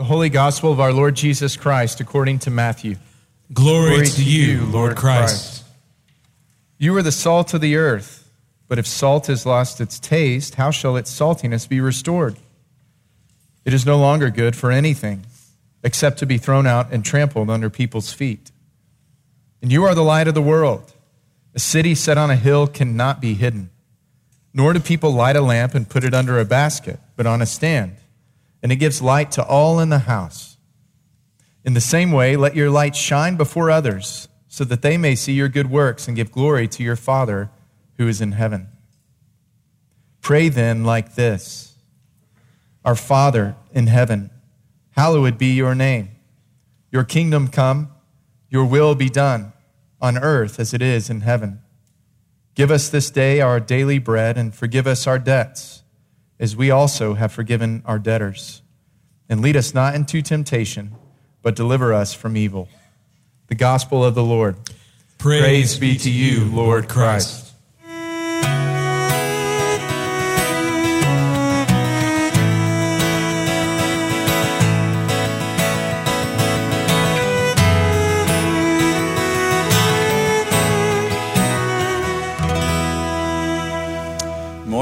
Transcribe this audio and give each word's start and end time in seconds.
The 0.00 0.06
Holy 0.06 0.30
Gospel 0.30 0.72
of 0.72 0.80
our 0.80 0.94
Lord 0.94 1.14
Jesus 1.14 1.58
Christ 1.58 2.00
according 2.00 2.38
to 2.38 2.50
Matthew. 2.50 2.96
Glory, 3.52 3.90
Glory 3.96 4.06
to 4.06 4.24
you, 4.24 4.64
Lord 4.64 4.96
Christ. 4.96 5.60
Christ. 5.60 5.64
You 6.78 6.96
are 6.96 7.02
the 7.02 7.12
salt 7.12 7.52
of 7.52 7.60
the 7.60 7.76
earth, 7.76 8.26
but 8.66 8.78
if 8.78 8.86
salt 8.86 9.26
has 9.26 9.44
lost 9.44 9.78
its 9.78 10.00
taste, 10.00 10.54
how 10.54 10.70
shall 10.70 10.96
its 10.96 11.14
saltiness 11.14 11.68
be 11.68 11.82
restored? 11.82 12.38
It 13.66 13.74
is 13.74 13.84
no 13.84 13.98
longer 13.98 14.30
good 14.30 14.56
for 14.56 14.72
anything 14.72 15.26
except 15.84 16.18
to 16.20 16.24
be 16.24 16.38
thrown 16.38 16.66
out 16.66 16.90
and 16.90 17.04
trampled 17.04 17.50
under 17.50 17.68
people's 17.68 18.10
feet. 18.10 18.50
And 19.60 19.70
you 19.70 19.84
are 19.84 19.94
the 19.94 20.00
light 20.00 20.28
of 20.28 20.34
the 20.34 20.40
world. 20.40 20.94
A 21.54 21.58
city 21.58 21.94
set 21.94 22.16
on 22.16 22.30
a 22.30 22.36
hill 22.36 22.66
cannot 22.66 23.20
be 23.20 23.34
hidden. 23.34 23.68
Nor 24.54 24.72
do 24.72 24.80
people 24.80 25.12
light 25.12 25.36
a 25.36 25.42
lamp 25.42 25.74
and 25.74 25.86
put 25.86 26.04
it 26.04 26.14
under 26.14 26.40
a 26.40 26.46
basket, 26.46 26.98
but 27.16 27.26
on 27.26 27.42
a 27.42 27.46
stand 27.46 27.96
and 28.62 28.70
it 28.70 28.76
gives 28.76 29.02
light 29.02 29.30
to 29.32 29.44
all 29.44 29.80
in 29.80 29.88
the 29.88 30.00
house. 30.00 30.58
In 31.64 31.74
the 31.74 31.80
same 31.80 32.12
way, 32.12 32.36
let 32.36 32.56
your 32.56 32.70
light 32.70 32.96
shine 32.96 33.36
before 33.36 33.70
others, 33.70 34.28
so 34.48 34.64
that 34.64 34.82
they 34.82 34.96
may 34.96 35.14
see 35.14 35.32
your 35.32 35.48
good 35.48 35.70
works 35.70 36.08
and 36.08 36.16
give 36.16 36.32
glory 36.32 36.66
to 36.68 36.82
your 36.82 36.96
Father 36.96 37.50
who 37.96 38.08
is 38.08 38.20
in 38.20 38.32
heaven. 38.32 38.68
Pray 40.20 40.48
then 40.48 40.84
like 40.84 41.14
this 41.14 41.76
Our 42.84 42.96
Father 42.96 43.56
in 43.72 43.86
heaven, 43.86 44.30
hallowed 44.92 45.38
be 45.38 45.52
your 45.52 45.74
name. 45.74 46.10
Your 46.90 47.04
kingdom 47.04 47.48
come, 47.48 47.90
your 48.48 48.64
will 48.64 48.94
be 48.94 49.08
done, 49.08 49.52
on 50.00 50.18
earth 50.18 50.58
as 50.58 50.74
it 50.74 50.82
is 50.82 51.08
in 51.08 51.20
heaven. 51.20 51.62
Give 52.54 52.70
us 52.70 52.88
this 52.88 53.10
day 53.10 53.40
our 53.40 53.60
daily 53.60 53.98
bread, 53.98 54.36
and 54.36 54.54
forgive 54.54 54.86
us 54.86 55.06
our 55.06 55.18
debts 55.18 55.80
as 56.40 56.56
we 56.56 56.70
also 56.70 57.14
have 57.14 57.30
forgiven 57.30 57.82
our 57.84 57.98
debtors. 57.98 58.62
And 59.28 59.40
lead 59.40 59.56
us 59.56 59.74
not 59.74 59.94
into 59.94 60.22
temptation, 60.22 60.96
but 61.42 61.54
deliver 61.54 61.92
us 61.92 62.12
from 62.12 62.36
evil. 62.36 62.68
The 63.46 63.54
gospel 63.54 64.04
of 64.04 64.16
the 64.16 64.24
Lord. 64.24 64.56
Praise, 65.18 65.42
Praise 65.42 65.78
be 65.78 65.96
to 65.98 66.10
you, 66.10 66.46
Lord 66.46 66.88
Christ. 66.88 67.49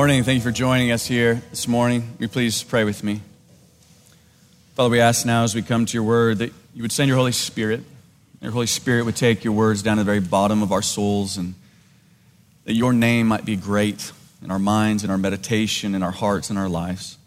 Morning. 0.08 0.24
Thank 0.24 0.36
you 0.36 0.42
for 0.42 0.50
joining 0.50 0.90
us 0.90 1.06
here 1.06 1.42
this 1.50 1.68
morning. 1.68 2.00
Will 2.00 2.22
you 2.22 2.28
please 2.28 2.62
pray 2.62 2.82
with 2.82 3.04
me? 3.04 3.20
Father, 4.74 4.88
we 4.88 5.00
ask 5.00 5.26
now 5.26 5.42
as 5.42 5.54
we 5.54 5.60
come 5.60 5.84
to 5.84 5.92
your 5.92 6.02
word 6.02 6.38
that 6.38 6.50
you 6.74 6.80
would 6.80 6.92
send 6.92 7.08
your 7.08 7.18
Holy 7.18 7.30
Spirit. 7.30 7.82
Your 8.40 8.50
Holy 8.50 8.66
Spirit 8.66 9.04
would 9.04 9.16
take 9.16 9.44
your 9.44 9.52
words 9.52 9.82
down 9.82 9.98
to 9.98 10.04
the 10.04 10.06
very 10.06 10.20
bottom 10.20 10.62
of 10.62 10.72
our 10.72 10.80
souls 10.80 11.36
and 11.36 11.52
that 12.64 12.72
your 12.72 12.94
name 12.94 13.26
might 13.26 13.44
be 13.44 13.54
great 13.54 14.10
in 14.42 14.50
our 14.50 14.58
minds, 14.58 15.04
in 15.04 15.10
our 15.10 15.18
meditation, 15.18 15.94
in 15.94 16.02
our 16.02 16.10
hearts, 16.10 16.48
in 16.48 16.56
our 16.56 16.70
lives. 16.70 17.18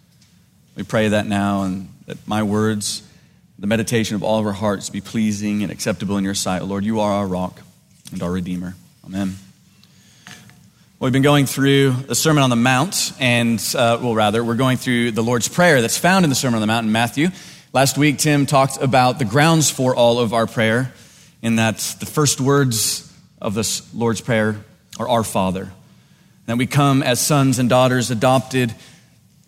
We 0.76 0.82
pray 0.82 1.09
that 1.09 1.28
now 1.28 1.62
and 1.62 1.88
that 2.08 2.28
my 2.28 2.42
words, 2.42 3.04
the 3.59 3.68
meditation 3.68 4.16
of 4.16 4.24
all 4.24 4.40
of 4.40 4.48
our 4.48 4.54
hearts 4.54 4.90
be 4.90 5.02
pleasing 5.02 5.62
and 5.62 5.72
acceptable 5.72 6.18
in 6.18 6.24
your 6.24 6.34
sight. 6.34 6.64
Lord, 6.64 6.84
you 6.84 7.00
are 7.00 7.12
our 7.12 7.28
rock 7.28 7.62
and 8.12 8.24
our 8.24 8.32
Redeemer. 8.32 8.74
Amen. 9.06 9.36
We've 11.02 11.12
been 11.12 11.24
going 11.24 11.48
through 11.48 11.94
the 11.94 12.14
Sermon 12.14 12.44
on 12.44 12.52
the 12.52 12.56
Mount, 12.56 13.14
and, 13.20 13.60
uh, 13.76 13.98
well, 14.04 14.14
rather, 14.14 14.44
we're 14.44 14.54
going 14.54 14.78
through 14.78 15.14
the 15.14 15.24
Lord's 15.24 15.48
Prayer 15.48 15.82
that's 15.82 15.98
found 15.98 16.26
in 16.26 16.30
the 16.30 16.36
Sermon 16.36 16.58
on 16.58 16.62
the 16.62 16.68
Mount 16.68 16.86
in 16.86 16.92
Matthew. 16.92 17.30
Last 17.74 17.98
week, 17.98 18.20
Tim 18.20 18.46
talked 18.46 18.78
about 18.80 19.18
the 19.18 19.26
grounds 19.26 19.72
for 19.72 19.96
all 19.96 20.20
of 20.20 20.32
our 20.32 20.46
prayer, 20.46 20.94
in 21.42 21.56
that 21.56 21.80
the 22.00 22.06
first 22.06 22.40
words 22.40 23.12
of 23.42 23.56
this 23.56 23.92
Lord's 23.96 24.22
Prayer 24.22 24.58
are 25.00 25.10
Our 25.10 25.24
Father. 25.24 25.72
That 26.46 26.59
we 26.59 26.68
come 26.68 27.02
as 27.02 27.20
sons 27.20 27.58
and 27.58 27.68
daughters 27.68 28.12
adopted 28.12 28.72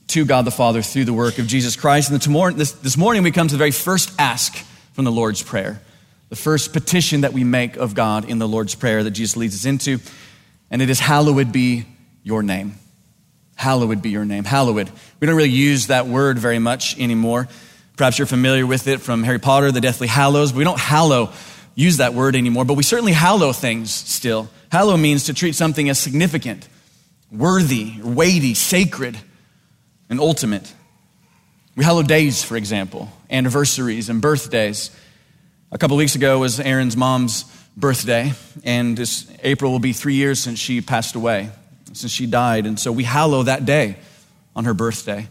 to 0.08 0.26
God 0.26 0.46
the 0.46 0.52
Father 0.52 0.82
through 0.82 1.06
the 1.06 1.14
work 1.14 1.38
of 1.38 1.46
Jesus 1.46 1.76
Christ. 1.76 2.10
And 2.10 2.20
this 2.20 2.98
morning, 2.98 3.22
we 3.22 3.30
come 3.30 3.48
to 3.48 3.54
the 3.54 3.60
very 3.60 3.70
first 3.70 4.12
ask 4.18 4.56
from 4.94 5.06
the 5.06 5.12
Lord's 5.12 5.44
Prayer, 5.44 5.80
the 6.30 6.36
first 6.36 6.74
petition 6.74 7.22
that 7.22 7.32
we 7.32 7.44
make 7.44 7.76
of 7.76 7.94
God 7.94 8.28
in 8.28 8.40
the 8.40 8.48
Lord's 8.48 8.74
Prayer 8.74 9.04
that 9.04 9.12
Jesus 9.12 9.38
leads 9.38 9.54
us 9.54 9.66
into 9.66 10.00
and 10.74 10.82
it 10.82 10.90
is 10.90 11.00
hallowed 11.00 11.52
be 11.52 11.86
your 12.24 12.42
name. 12.42 12.74
Hallowed 13.54 14.02
be 14.02 14.10
your 14.10 14.26
name. 14.26 14.44
Hallowed. 14.44 14.92
We 15.20 15.28
don't 15.28 15.36
really 15.36 15.52
use 15.52 15.88
that 15.88 16.08
word 16.08 16.40
very 16.40 16.58
much 16.58 17.00
anymore. 17.00 17.48
Perhaps 17.96 18.18
you're 18.18 18.26
familiar 18.26 18.66
with 18.66 18.88
it 18.88 19.00
from 19.00 19.22
Harry 19.22 19.38
Potter, 19.38 19.72
the 19.72 19.82
Deathly 19.82 20.08
Hallows. 20.08 20.52
But 20.52 20.58
we 20.58 20.64
don't 20.64 20.80
hallow, 20.80 21.32
use 21.76 21.98
that 21.98 22.16
word 22.16 22.36
anymore, 22.36 22.66
but 22.66 22.74
we 22.74 22.82
certainly 22.82 23.12
hallow 23.12 23.54
things 23.54 23.92
still. 23.92 24.50
Hallow 24.72 24.98
means 24.98 25.26
to 25.26 25.36
treat 25.36 25.54
something 25.54 25.90
as 25.90 26.00
significant, 26.00 26.68
worthy, 27.32 28.02
weighty, 28.02 28.56
sacred, 28.56 29.16
and 30.10 30.20
ultimate. 30.20 30.74
We 31.76 31.84
hallow 31.84 32.02
days, 32.02 32.44
for 32.44 32.58
example, 32.58 33.10
anniversaries 33.30 34.10
and 34.10 34.24
birthdays. 34.24 34.90
A 35.72 35.78
couple 35.78 35.98
weeks 35.98 36.16
ago 36.16 36.40
was 36.40 36.60
Aaron's 36.60 36.98
mom's 36.98 37.46
birthday, 37.76 38.34
and 38.64 38.98
this 38.98 39.32
April 39.44 39.72
will 39.72 39.80
be 39.80 39.94
three 39.94 40.16
years 40.16 40.40
since 40.40 40.60
she 40.60 40.82
passed 40.82 41.16
away, 41.16 41.50
since 41.94 42.12
she 42.12 42.26
died. 42.26 42.66
And 42.66 42.80
so 42.80 42.92
we 42.92 43.04
hallow 43.04 43.44
that 43.44 43.66
day 43.66 43.98
on 44.56 44.66
her 44.66 44.74
birthday. 44.74 45.28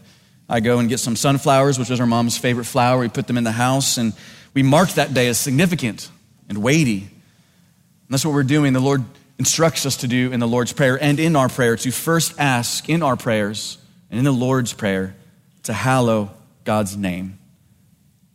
I 0.49 0.59
go 0.59 0.79
and 0.79 0.89
get 0.89 0.99
some 0.99 1.15
sunflowers, 1.15 1.79
which 1.79 1.89
was 1.89 1.99
our 1.99 2.05
mom's 2.05 2.37
favorite 2.37 2.65
flower. 2.65 2.99
We 2.99 3.09
put 3.09 3.27
them 3.27 3.37
in 3.37 3.43
the 3.43 3.51
house, 3.51 3.97
and 3.97 4.13
we 4.53 4.63
mark 4.63 4.89
that 4.91 5.13
day 5.13 5.27
as 5.27 5.37
significant 5.37 6.09
and 6.49 6.57
weighty. 6.59 6.99
And 6.99 8.09
that's 8.09 8.25
what 8.25 8.33
we're 8.33 8.43
doing. 8.43 8.73
The 8.73 8.79
Lord 8.79 9.03
instructs 9.39 9.85
us 9.85 9.97
to 9.97 10.07
do 10.07 10.31
in 10.31 10.39
the 10.39 10.47
Lord's 10.47 10.73
Prayer 10.73 11.01
and 11.01 11.19
in 11.19 11.35
our 11.35 11.49
prayer 11.49 11.75
to 11.77 11.91
first 11.91 12.33
ask 12.37 12.89
in 12.89 13.01
our 13.01 13.15
prayers 13.15 13.77
and 14.11 14.19
in 14.19 14.25
the 14.25 14.33
Lord's 14.33 14.73
Prayer 14.73 15.15
to 15.63 15.73
hallow 15.73 16.31
God's 16.65 16.95
name. 16.97 17.39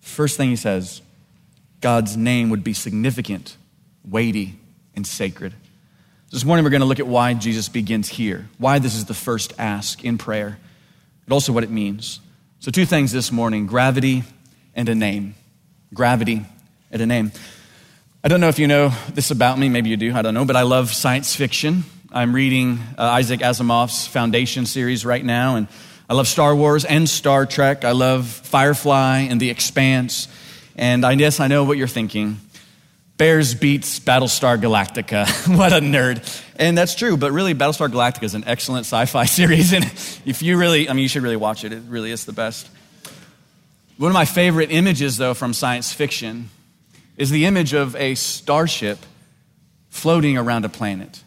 First 0.00 0.36
thing 0.38 0.48
he 0.48 0.56
says, 0.56 1.02
God's 1.80 2.16
name 2.16 2.50
would 2.50 2.64
be 2.64 2.72
significant 2.72 3.57
weighty, 4.08 4.58
and 4.94 5.06
sacred. 5.06 5.54
This 6.30 6.44
morning, 6.44 6.64
we're 6.64 6.70
going 6.70 6.80
to 6.80 6.86
look 6.86 7.00
at 7.00 7.06
why 7.06 7.34
Jesus 7.34 7.68
begins 7.68 8.08
here, 8.08 8.48
why 8.58 8.78
this 8.78 8.94
is 8.94 9.06
the 9.06 9.14
first 9.14 9.54
ask 9.58 10.04
in 10.04 10.18
prayer, 10.18 10.58
and 11.24 11.32
also 11.32 11.52
what 11.52 11.64
it 11.64 11.70
means. 11.70 12.20
So, 12.60 12.70
two 12.70 12.84
things 12.84 13.12
this 13.12 13.30
morning 13.32 13.66
gravity 13.66 14.24
and 14.74 14.88
a 14.88 14.94
name. 14.94 15.34
Gravity 15.94 16.44
and 16.90 17.02
a 17.02 17.06
name. 17.06 17.32
I 18.22 18.28
don't 18.28 18.40
know 18.40 18.48
if 18.48 18.58
you 18.58 18.66
know 18.66 18.92
this 19.14 19.30
about 19.30 19.58
me, 19.58 19.68
maybe 19.68 19.90
you 19.90 19.96
do, 19.96 20.14
I 20.14 20.22
don't 20.22 20.34
know, 20.34 20.44
but 20.44 20.56
I 20.56 20.62
love 20.62 20.92
science 20.92 21.34
fiction. 21.34 21.84
I'm 22.10 22.34
reading 22.34 22.80
uh, 22.98 23.02
Isaac 23.02 23.40
Asimov's 23.40 24.06
Foundation 24.06 24.66
series 24.66 25.04
right 25.04 25.24
now, 25.24 25.56
and 25.56 25.68
I 26.10 26.14
love 26.14 26.26
Star 26.26 26.56
Wars 26.56 26.84
and 26.84 27.08
Star 27.08 27.46
Trek. 27.46 27.84
I 27.84 27.92
love 27.92 28.26
Firefly 28.26 29.28
and 29.30 29.40
The 29.40 29.50
Expanse. 29.50 30.26
And 30.74 31.04
I 31.04 31.16
guess 31.16 31.38
I 31.38 31.48
know 31.48 31.64
what 31.64 31.76
you're 31.76 31.86
thinking. 31.86 32.38
Bears 33.18 33.56
beets 33.56 33.98
Battlestar 33.98 34.60
Galactica. 34.60 35.26
what 35.58 35.72
a 35.72 35.80
nerd. 35.80 36.24
And 36.54 36.78
that's 36.78 36.94
true, 36.94 37.16
but 37.16 37.32
really, 37.32 37.52
Battlestar 37.52 37.88
Galactica 37.88 38.22
is 38.22 38.34
an 38.36 38.44
excellent 38.46 38.86
sci 38.86 39.06
fi 39.06 39.24
series. 39.26 39.72
And 39.72 39.84
if 40.24 40.40
you 40.40 40.56
really, 40.56 40.88
I 40.88 40.92
mean, 40.92 41.02
you 41.02 41.08
should 41.08 41.24
really 41.24 41.36
watch 41.36 41.64
it. 41.64 41.72
It 41.72 41.82
really 41.88 42.12
is 42.12 42.24
the 42.24 42.32
best. 42.32 42.70
One 43.96 44.08
of 44.08 44.14
my 44.14 44.24
favorite 44.24 44.70
images, 44.70 45.16
though, 45.16 45.34
from 45.34 45.52
science 45.52 45.92
fiction 45.92 46.50
is 47.16 47.30
the 47.30 47.44
image 47.46 47.74
of 47.74 47.96
a 47.96 48.14
starship 48.14 48.98
floating 49.90 50.38
around 50.38 50.64
a 50.64 50.68
planet, 50.68 51.20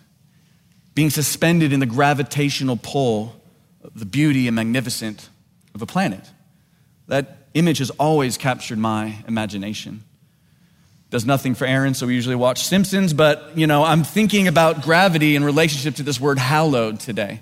being 0.96 1.10
suspended 1.10 1.74
in 1.74 1.82
the 1.82 1.86
gravitational 1.86 2.80
pull 2.82 3.36
of 3.84 4.00
the 4.00 4.06
beauty 4.06 4.48
and 4.48 4.56
magnificence 4.56 5.30
of 5.76 5.82
a 5.82 5.86
planet. 5.86 6.26
That 7.08 7.48
image 7.54 7.80
has 7.80 7.90
always 7.92 8.38
captured 8.38 8.78
my 8.78 9.18
imagination 9.28 10.06
does 11.12 11.26
nothing 11.26 11.56
for 11.56 11.66
Aaron, 11.66 11.94
so 11.94 12.08
we 12.08 12.16
usually 12.16 12.38
watch 12.38 12.66
Simpsons. 12.66 13.14
But, 13.14 13.58
you 13.58 13.68
know, 13.68 13.84
I'm 13.84 14.04
thinking 14.04 14.48
about 14.48 14.82
gravity 14.82 15.36
in 15.36 15.44
relationship 15.44 15.96
to 15.96 16.04
this 16.04 16.20
word 16.20 16.40
hallowed 16.40 17.02
today. 17.02 17.42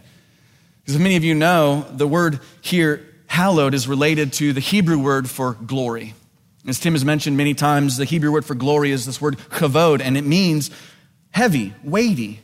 Because 0.82 0.96
as 0.96 1.02
many 1.02 1.16
of 1.16 1.24
you 1.24 1.36
know, 1.36 1.86
the 1.92 2.08
word 2.08 2.40
here, 2.62 3.06
hallowed, 3.28 3.76
is 3.76 3.88
related 3.88 4.34
to 4.34 4.54
the 4.54 4.60
Hebrew 4.60 4.98
word 4.98 5.30
for 5.30 5.54
glory. 5.54 6.16
As 6.68 6.80
Tim 6.80 6.94
has 6.94 7.06
mentioned 7.06 7.38
many 7.38 7.54
times, 7.54 7.96
the 7.96 8.06
Hebrew 8.06 8.32
word 8.32 8.44
for 8.44 8.56
glory 8.56 8.90
is 8.90 9.06
this 9.06 9.22
word 9.22 9.38
kavod, 9.38 10.02
and 10.02 10.18
it 10.18 10.26
means 10.26 10.72
heavy, 11.30 11.76
weighty. 11.84 12.40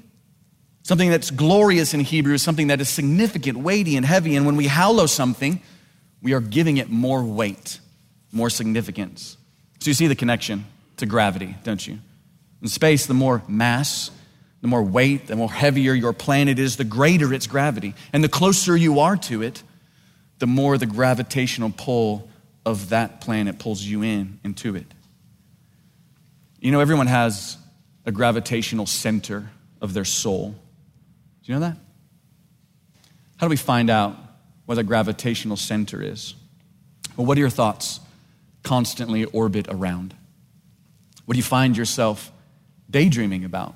Something 0.83 1.09
that's 1.09 1.31
glorious 1.31 1.95
in 1.95 2.01
Hebrew 2.01 2.35
is 2.35 2.43
something 2.43 2.67
that 2.67 2.79
is 2.79 2.87
significant, 2.87 3.57
weighty, 3.57 3.97
and 3.97 4.05
heavy. 4.05 4.35
And 4.35 4.45
when 4.45 4.57
we 4.57 4.67
hallow 4.67 5.07
something, 5.07 5.59
we 6.21 6.33
are 6.33 6.39
giving 6.39 6.77
it 6.77 6.91
more 6.91 7.23
weight, 7.23 7.79
more 8.31 8.51
significance. 8.51 9.37
So 9.79 9.89
you 9.89 9.95
see 9.95 10.05
the 10.05 10.15
connection 10.15 10.65
to 10.97 11.05
gravity, 11.05 11.55
don't 11.63 11.85
you? 11.85 11.99
In 12.61 12.67
space, 12.67 13.05
the 13.05 13.13
more 13.13 13.43
mass, 13.47 14.11
the 14.61 14.67
more 14.67 14.81
weight, 14.81 15.27
the 15.27 15.35
more 15.35 15.51
heavier 15.51 15.93
your 15.93 16.13
planet 16.13 16.57
is, 16.57 16.77
the 16.77 16.83
greater 16.83 17.33
its 17.33 17.47
gravity. 17.47 17.93
And 18.13 18.23
the 18.23 18.29
closer 18.29 18.75
you 18.75 18.99
are 18.99 19.17
to 19.17 19.41
it, 19.41 19.61
the 20.39 20.47
more 20.47 20.77
the 20.77 20.85
gravitational 20.85 21.71
pull 21.75 22.29
of 22.65 22.89
that 22.89 23.21
planet 23.21 23.59
pulls 23.59 23.83
you 23.83 24.01
in 24.01 24.39
into 24.43 24.75
it. 24.75 24.87
You 26.59 26.71
know, 26.71 26.79
everyone 26.79 27.07
has 27.07 27.57
a 28.05 28.11
gravitational 28.11 28.87
center 28.87 29.49
of 29.81 29.93
their 29.93 30.05
soul. 30.05 30.55
Do 31.43 31.51
you 31.51 31.53
know 31.53 31.59
that? 31.59 31.77
How 33.37 33.47
do 33.47 33.49
we 33.49 33.57
find 33.57 33.89
out 33.89 34.15
what 34.65 34.77
a 34.77 34.83
gravitational 34.83 35.57
center 35.57 36.01
is? 36.01 36.33
Well, 37.15 37.27
what 37.27 37.37
are 37.37 37.41
your 37.41 37.49
thoughts 37.49 37.99
constantly 38.63 39.25
orbit 39.25 39.67
around? 39.69 40.15
What 41.25 41.33
do 41.33 41.37
you 41.37 41.43
find 41.43 41.75
yourself 41.75 42.31
daydreaming 42.89 43.45
about? 43.45 43.75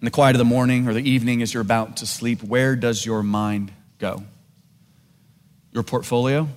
In 0.00 0.04
the 0.04 0.10
quiet 0.10 0.34
of 0.34 0.38
the 0.38 0.44
morning 0.44 0.88
or 0.88 0.94
the 0.94 1.08
evening 1.08 1.42
as 1.42 1.52
you're 1.52 1.62
about 1.62 1.98
to 1.98 2.06
sleep, 2.06 2.42
where 2.42 2.76
does 2.76 3.04
your 3.04 3.22
mind 3.22 3.72
go? 3.98 4.22
Your 5.72 5.82
portfolio? 5.82 6.48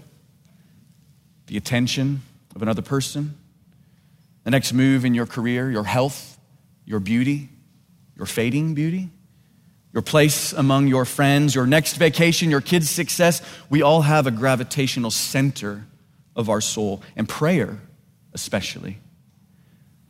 The 1.48 1.57
attention 1.57 2.21
of 2.56 2.62
another 2.62 2.81
person? 2.81 3.38
The 4.44 4.51
next 4.51 4.74
move 4.74 5.06
in 5.06 5.13
your 5.13 5.25
career? 5.25 5.69
Your 5.69 5.83
health? 5.83 6.38
Your 6.86 7.00
beauty? 7.00 7.50
Your 8.15 8.25
fading 8.25 8.74
beauty? 8.74 9.10
Your 9.94 10.01
place 10.01 10.54
among 10.54 10.88
your 10.88 11.06
friends? 11.06 11.56
Your 11.56 11.65
next 11.65 11.95
vacation? 11.95 12.50
Your 12.50 12.62
kids' 12.62 12.89
success? 12.89 13.42
We 13.69 13.81
all 13.81 14.01
have 14.01 14.27
a 14.27 14.31
gravitational 14.31 15.12
center 15.12 15.86
of 16.36 16.50
our 16.50 16.62
soul, 16.62 17.01
and 17.15 17.27
prayer 17.27 17.80
especially 18.33 19.00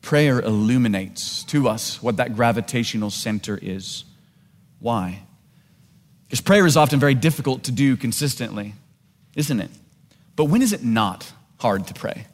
Prayer 0.02 0.40
illuminates 0.40 1.44
to 1.46 1.68
us 1.68 2.02
what 2.02 2.18
that 2.18 2.36
gravitational 2.36 3.10
center 3.10 3.60
is. 3.62 4.06
Why? 4.80 5.24
Because 6.26 6.42
prayer 6.42 6.66
is 6.66 6.78
often 6.78 7.00
very 7.00 7.16
difficult 7.16 7.64
to 7.64 7.72
do 7.72 7.98
consistently, 7.98 8.74
isn't 9.36 9.60
it? 9.60 9.72
But 10.36 10.46
when 10.46 10.62
is 10.62 10.74
it 10.74 10.84
not 10.84 11.32
hard 11.58 11.88
to 11.88 11.94
pray? 11.94 12.28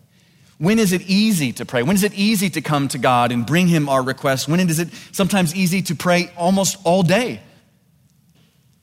When 0.58 0.80
is 0.80 0.94
it 0.94 1.02
easy 1.04 1.52
to 1.54 1.66
pray? 1.66 1.84
When 1.84 1.96
is 1.96 2.04
it 2.04 2.14
easy 2.14 2.50
to 2.52 2.62
come 2.62 2.88
to 2.90 2.98
God 2.98 3.32
and 3.32 3.46
bring 3.46 3.68
Him 3.68 3.90
our 3.90 4.02
requests? 4.02 4.48
When 4.48 4.60
is 4.60 4.80
it 4.80 4.90
sometimes 5.12 5.56
easy 5.56 5.82
to 5.84 5.96
pray 5.96 6.30
almost 6.38 6.78
all 6.84 7.04
day? 7.04 7.42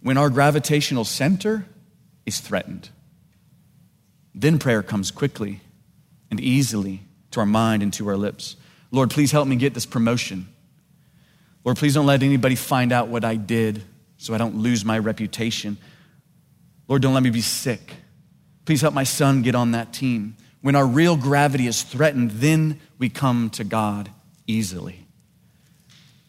When 0.00 0.18
our 0.18 0.28
gravitational 0.28 1.04
center 1.04 1.64
is 2.26 2.40
threatened. 2.40 2.90
Then 4.34 4.58
prayer 4.58 4.82
comes 4.82 5.10
quickly 5.10 5.60
and 6.30 6.40
easily 6.40 7.02
to 7.30 7.40
our 7.40 7.46
mind 7.46 7.82
and 7.82 7.92
to 7.94 8.08
our 8.08 8.16
lips. 8.16 8.56
Lord, 8.92 9.10
please 9.10 9.32
help 9.32 9.48
me 9.48 9.56
get 9.56 9.74
this 9.74 9.86
promotion. 9.86 10.46
Lord, 11.64 11.78
please 11.78 11.94
don't 11.94 12.06
let 12.06 12.22
anybody 12.22 12.54
find 12.54 12.92
out 12.92 13.08
what 13.08 13.24
I 13.24 13.34
did 13.36 13.82
so 14.18 14.34
I 14.34 14.38
don't 14.38 14.56
lose 14.56 14.84
my 14.84 14.98
reputation. 14.98 15.78
Lord, 16.86 17.02
don't 17.02 17.14
let 17.14 17.22
me 17.22 17.30
be 17.30 17.40
sick. 17.40 17.94
Please 18.66 18.82
help 18.82 18.94
my 18.94 19.04
son 19.04 19.42
get 19.42 19.54
on 19.54 19.72
that 19.72 19.92
team. 19.92 20.36
When 20.60 20.76
our 20.76 20.86
real 20.86 21.16
gravity 21.16 21.66
is 21.66 21.82
threatened, 21.82 22.32
then 22.32 22.80
we 22.98 23.08
come 23.08 23.50
to 23.50 23.64
God 23.64 24.10
easily. 24.46 25.06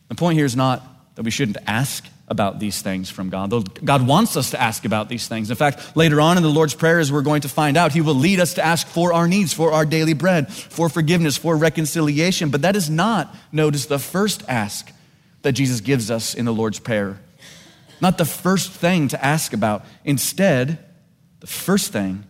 The 0.07 0.15
point 0.15 0.37
here 0.37 0.45
is 0.45 0.55
not 0.55 0.81
that 1.15 1.23
we 1.23 1.31
shouldn't 1.31 1.57
ask 1.67 2.05
about 2.27 2.59
these 2.59 2.81
things 2.81 3.09
from 3.09 3.29
God. 3.29 3.85
God 3.85 4.07
wants 4.07 4.37
us 4.37 4.51
to 4.51 4.61
ask 4.61 4.85
about 4.85 5.09
these 5.09 5.27
things. 5.27 5.49
In 5.49 5.55
fact, 5.55 5.95
later 5.95 6.19
on 6.21 6.37
in 6.37 6.43
the 6.43 6.49
Lord's 6.49 6.73
Prayer, 6.73 6.99
as 6.99 7.11
we're 7.11 7.21
going 7.21 7.41
to 7.41 7.49
find 7.49 7.77
out, 7.77 7.91
He 7.91 8.01
will 8.01 8.15
lead 8.15 8.39
us 8.39 8.55
to 8.55 8.65
ask 8.65 8.87
for 8.87 9.13
our 9.13 9.27
needs, 9.27 9.53
for 9.53 9.71
our 9.71 9.85
daily 9.85 10.13
bread, 10.13 10.51
for 10.51 10.89
forgiveness, 10.89 11.37
for 11.37 11.55
reconciliation. 11.55 12.49
But 12.49 12.61
that 12.63 12.75
is 12.75 12.89
not, 12.89 13.35
notice, 13.51 13.85
the 13.85 13.99
first 13.99 14.43
ask 14.47 14.91
that 15.41 15.51
Jesus 15.51 15.81
gives 15.81 16.09
us 16.09 16.33
in 16.33 16.45
the 16.45 16.53
Lord's 16.53 16.79
Prayer. 16.79 17.19
Not 18.01 18.17
the 18.17 18.25
first 18.25 18.71
thing 18.71 19.09
to 19.09 19.23
ask 19.23 19.53
about. 19.53 19.85
Instead, 20.03 20.79
the 21.41 21.47
first 21.47 21.91
thing 21.91 22.23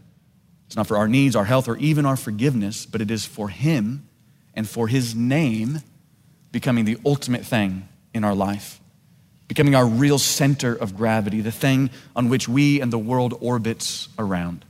is 0.70 0.76
not 0.76 0.88
for 0.88 0.98
our 0.98 1.08
needs, 1.08 1.36
our 1.36 1.46
health, 1.46 1.68
or 1.70 1.78
even 1.78 2.06
our 2.06 2.18
forgiveness, 2.18 2.86
but 2.86 3.00
it 3.00 3.12
is 3.12 3.26
for 3.26 3.48
Him 3.48 4.08
and 4.56 4.68
for 4.68 4.88
His 4.88 5.16
name 5.16 5.82
becoming 6.52 6.86
the 6.86 6.98
ultimate 7.06 7.46
thing 7.46 7.88
in 8.14 8.24
our 8.24 8.36
life 8.36 8.80
becoming 9.48 9.76
our 9.76 9.86
real 9.86 10.18
center 10.18 10.74
of 10.74 10.98
gravity, 10.98 11.42
the 11.42 11.52
thing 11.52 11.90
on 12.16 12.28
which 12.28 12.50
we 12.50 12.82
and 12.82 12.92
the 12.92 12.98
world 12.98 13.38
orbits 13.40 14.10
around. 14.18 14.66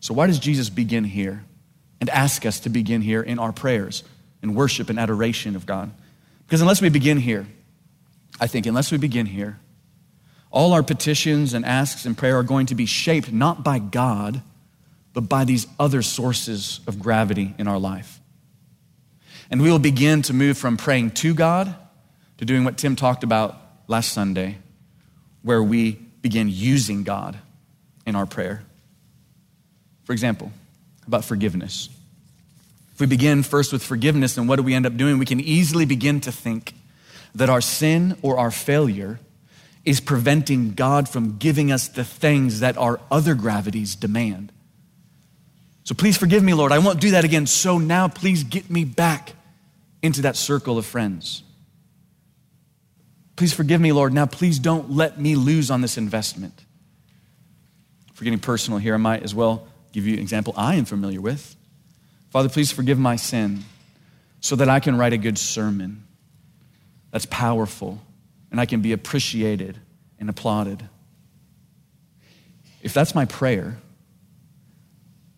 So, 0.00 0.12
why 0.12 0.26
does 0.26 0.38
Jesus 0.38 0.68
begin 0.68 1.04
here 1.04 1.44
and 1.98 2.10
ask 2.10 2.44
us 2.44 2.60
to 2.60 2.68
begin 2.68 3.00
here 3.00 3.22
in 3.22 3.38
our 3.38 3.52
prayers, 3.52 4.02
and 4.42 4.54
worship 4.54 4.90
and 4.90 4.98
adoration 4.98 5.56
of 5.56 5.64
God? 5.66 5.90
Because 6.46 6.60
unless 6.60 6.82
we 6.82 6.88
begin 6.88 7.16
here, 7.16 7.46
I 8.40 8.46
think, 8.46 8.66
unless 8.66 8.92
we 8.92 8.98
begin 8.98 9.26
here, 9.26 9.58
all 10.50 10.74
our 10.74 10.82
petitions 10.82 11.54
and 11.54 11.64
asks 11.64 12.04
and 12.04 12.18
prayer 12.18 12.38
are 12.38 12.42
going 12.42 12.66
to 12.66 12.74
be 12.74 12.86
shaped 12.86 13.32
not 13.32 13.62
by 13.62 13.78
God, 13.78 14.42
but 15.14 15.22
by 15.22 15.44
these 15.44 15.66
other 15.78 16.02
sources 16.02 16.80
of 16.86 16.98
gravity 16.98 17.54
in 17.56 17.68
our 17.68 17.78
life. 17.78 18.20
And 19.50 19.62
we 19.62 19.70
will 19.70 19.78
begin 19.78 20.20
to 20.22 20.34
move 20.34 20.58
from 20.58 20.76
praying 20.76 21.12
to 21.12 21.34
God 21.34 21.74
to 22.40 22.46
doing 22.46 22.64
what 22.64 22.78
Tim 22.78 22.96
talked 22.96 23.22
about 23.22 23.60
last 23.86 24.14
Sunday, 24.14 24.56
where 25.42 25.62
we 25.62 25.92
begin 26.22 26.48
using 26.48 27.04
God 27.04 27.38
in 28.06 28.16
our 28.16 28.24
prayer. 28.24 28.62
For 30.04 30.14
example, 30.14 30.50
about 31.06 31.22
forgiveness. 31.26 31.90
If 32.94 33.00
we 33.00 33.06
begin 33.06 33.42
first 33.42 33.74
with 33.74 33.82
forgiveness, 33.82 34.36
then 34.36 34.46
what 34.46 34.56
do 34.56 34.62
we 34.62 34.72
end 34.72 34.86
up 34.86 34.96
doing? 34.96 35.18
We 35.18 35.26
can 35.26 35.38
easily 35.38 35.84
begin 35.84 36.22
to 36.22 36.32
think 36.32 36.72
that 37.34 37.50
our 37.50 37.60
sin 37.60 38.16
or 38.22 38.38
our 38.38 38.50
failure 38.50 39.20
is 39.84 40.00
preventing 40.00 40.72
God 40.72 41.10
from 41.10 41.36
giving 41.36 41.70
us 41.70 41.88
the 41.88 42.04
things 42.04 42.60
that 42.60 42.78
our 42.78 43.00
other 43.10 43.34
gravities 43.34 43.94
demand. 43.94 44.50
So 45.84 45.94
please 45.94 46.16
forgive 46.16 46.42
me, 46.42 46.54
Lord. 46.54 46.72
I 46.72 46.78
won't 46.78 47.02
do 47.02 47.10
that 47.10 47.24
again. 47.26 47.46
So 47.46 47.76
now 47.76 48.08
please 48.08 48.44
get 48.44 48.70
me 48.70 48.86
back 48.86 49.32
into 50.00 50.22
that 50.22 50.36
circle 50.36 50.78
of 50.78 50.86
friends. 50.86 51.42
Please 53.40 53.54
forgive 53.54 53.80
me, 53.80 53.90
Lord. 53.90 54.12
Now, 54.12 54.26
please 54.26 54.58
don't 54.58 54.90
let 54.90 55.18
me 55.18 55.34
lose 55.34 55.70
on 55.70 55.80
this 55.80 55.96
investment. 55.96 56.62
For 58.12 58.22
getting 58.24 58.38
personal 58.38 58.78
here, 58.78 58.92
I 58.92 58.98
might 58.98 59.22
as 59.22 59.34
well 59.34 59.66
give 59.92 60.06
you 60.06 60.12
an 60.12 60.18
example 60.18 60.52
I 60.58 60.74
am 60.74 60.84
familiar 60.84 61.22
with. 61.22 61.56
Father, 62.28 62.50
please 62.50 62.70
forgive 62.70 62.98
my 62.98 63.16
sin 63.16 63.64
so 64.40 64.56
that 64.56 64.68
I 64.68 64.78
can 64.78 64.98
write 64.98 65.14
a 65.14 65.16
good 65.16 65.38
sermon 65.38 66.04
that's 67.12 67.24
powerful 67.24 68.02
and 68.50 68.60
I 68.60 68.66
can 68.66 68.82
be 68.82 68.92
appreciated 68.92 69.78
and 70.18 70.28
applauded. 70.28 70.86
If 72.82 72.92
that's 72.92 73.14
my 73.14 73.24
prayer, 73.24 73.78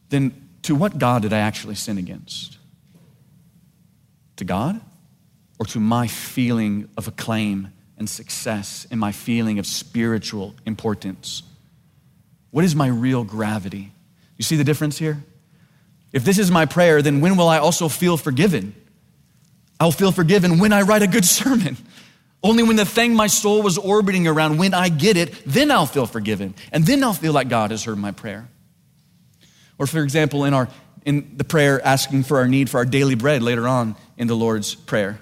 then 0.08 0.49
to 0.62 0.75
what 0.75 0.99
God 0.99 1.22
did 1.22 1.32
I 1.32 1.38
actually 1.38 1.76
sin 1.76 1.99
against? 1.99 2.59
To 4.38 4.44
God 4.44 4.80
or 5.61 5.66
to 5.66 5.78
my 5.78 6.09
feeling 6.09 6.88
of 6.97 7.06
acclaim 7.06 7.68
and 7.99 8.08
success 8.08 8.87
and 8.90 8.99
my 8.99 9.12
feeling 9.12 9.58
of 9.58 9.66
spiritual 9.66 10.54
importance? 10.66 11.42
What 12.50 12.64
is 12.64 12.75
my 12.75 12.88
real 12.88 13.25
gravity? 13.25 13.92
You 14.37 14.44
see 14.44 14.56
the 14.56 14.64
difference 14.64 14.99
here? 14.99 15.22
If 16.12 16.25
this 16.25 16.38
is 16.38 16.50
my 16.50 16.66
prayer, 16.66 17.00
then 17.00 17.20
when 17.20 17.37
will 17.37 17.49
I 17.49 17.58
also 17.58 17.88
feel 17.88 18.16
forgiven? 18.16 18.75
I'll 19.80 19.92
feel 19.92 20.12
forgiven 20.12 20.58
when 20.58 20.72
I 20.72 20.82
write 20.82 21.02
a 21.02 21.06
good 21.06 21.25
sermon. 21.40 21.76
Only 22.42 22.62
when 22.64 22.76
the 22.76 22.84
thing 22.84 23.14
my 23.14 23.28
soul 23.28 23.62
was 23.62 23.78
orbiting 23.78 24.26
around, 24.26 24.58
when 24.58 24.75
I 24.75 24.88
get 24.88 25.16
it, 25.16 25.32
then 25.46 25.70
I'll 25.70 25.87
feel 25.87 26.06
forgiven. 26.06 26.54
And 26.72 26.84
then 26.84 27.04
I'll 27.04 27.12
feel 27.12 27.32
like 27.32 27.49
God 27.49 27.70
has 27.70 27.84
heard 27.84 27.99
my 27.99 28.11
prayer. 28.11 28.49
Or, 29.78 29.87
for 29.87 30.02
example, 30.02 30.44
in, 30.44 30.52
our, 30.52 30.68
in 31.04 31.37
the 31.37 31.44
prayer 31.44 31.84
asking 31.84 32.25
for 32.25 32.38
our 32.38 32.49
need 32.49 32.68
for 32.68 32.78
our 32.78 32.84
daily 32.84 33.14
bread 33.14 33.42
later 33.42 33.66
on 33.68 33.96
in 34.16 34.26
the 34.26 34.37
Lord's 34.37 34.75
Prayer. 34.75 35.20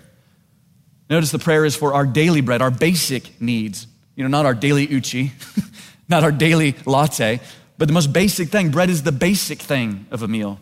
Notice 1.11 1.33
the 1.33 1.41
prayer 1.41 1.65
is 1.65 1.75
for 1.75 1.93
our 1.93 2.07
daily 2.07 2.41
bread, 2.41 2.63
our 2.63 2.71
basic 2.71 3.41
needs. 3.41 3.89
You 4.15 4.23
know, 4.23 4.31
not 4.31 4.47
our 4.47 4.55
daily 4.55 4.87
uchi, 4.87 5.33
not 6.09 6.23
our 6.23 6.31
daily 6.31 6.77
latte, 6.87 7.41
but 7.77 7.89
the 7.89 7.95
most 7.95 8.13
basic 8.13 8.49
thing. 8.49 8.71
Bread 8.71 8.89
is 8.89 9.03
the 9.03 9.13
basic 9.13 9.59
thing 9.59 10.07
of 10.13 10.23
a 10.23 10.29
meal. 10.29 10.61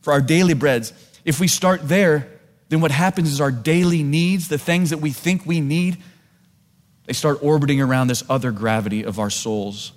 For 0.00 0.14
our 0.14 0.22
daily 0.22 0.54
breads. 0.54 0.94
If 1.24 1.38
we 1.38 1.46
start 1.46 1.86
there, 1.88 2.26
then 2.70 2.80
what 2.80 2.90
happens 2.90 3.30
is 3.30 3.40
our 3.40 3.50
daily 3.50 4.02
needs, 4.02 4.48
the 4.48 4.58
things 4.58 4.90
that 4.90 4.98
we 4.98 5.10
think 5.10 5.44
we 5.44 5.60
need, 5.60 5.98
they 7.04 7.12
start 7.12 7.42
orbiting 7.42 7.80
around 7.80 8.08
this 8.08 8.24
other 8.30 8.50
gravity 8.50 9.04
of 9.04 9.18
our 9.18 9.30
souls. 9.30 9.92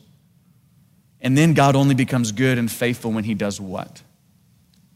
And 1.21 1.37
then 1.37 1.53
God 1.53 1.75
only 1.75 1.95
becomes 1.95 2.33
good 2.33 2.57
and 2.57 2.69
faithful 2.69 3.11
when 3.11 3.23
He 3.23 3.33
does 3.33 3.61
what? 3.61 4.01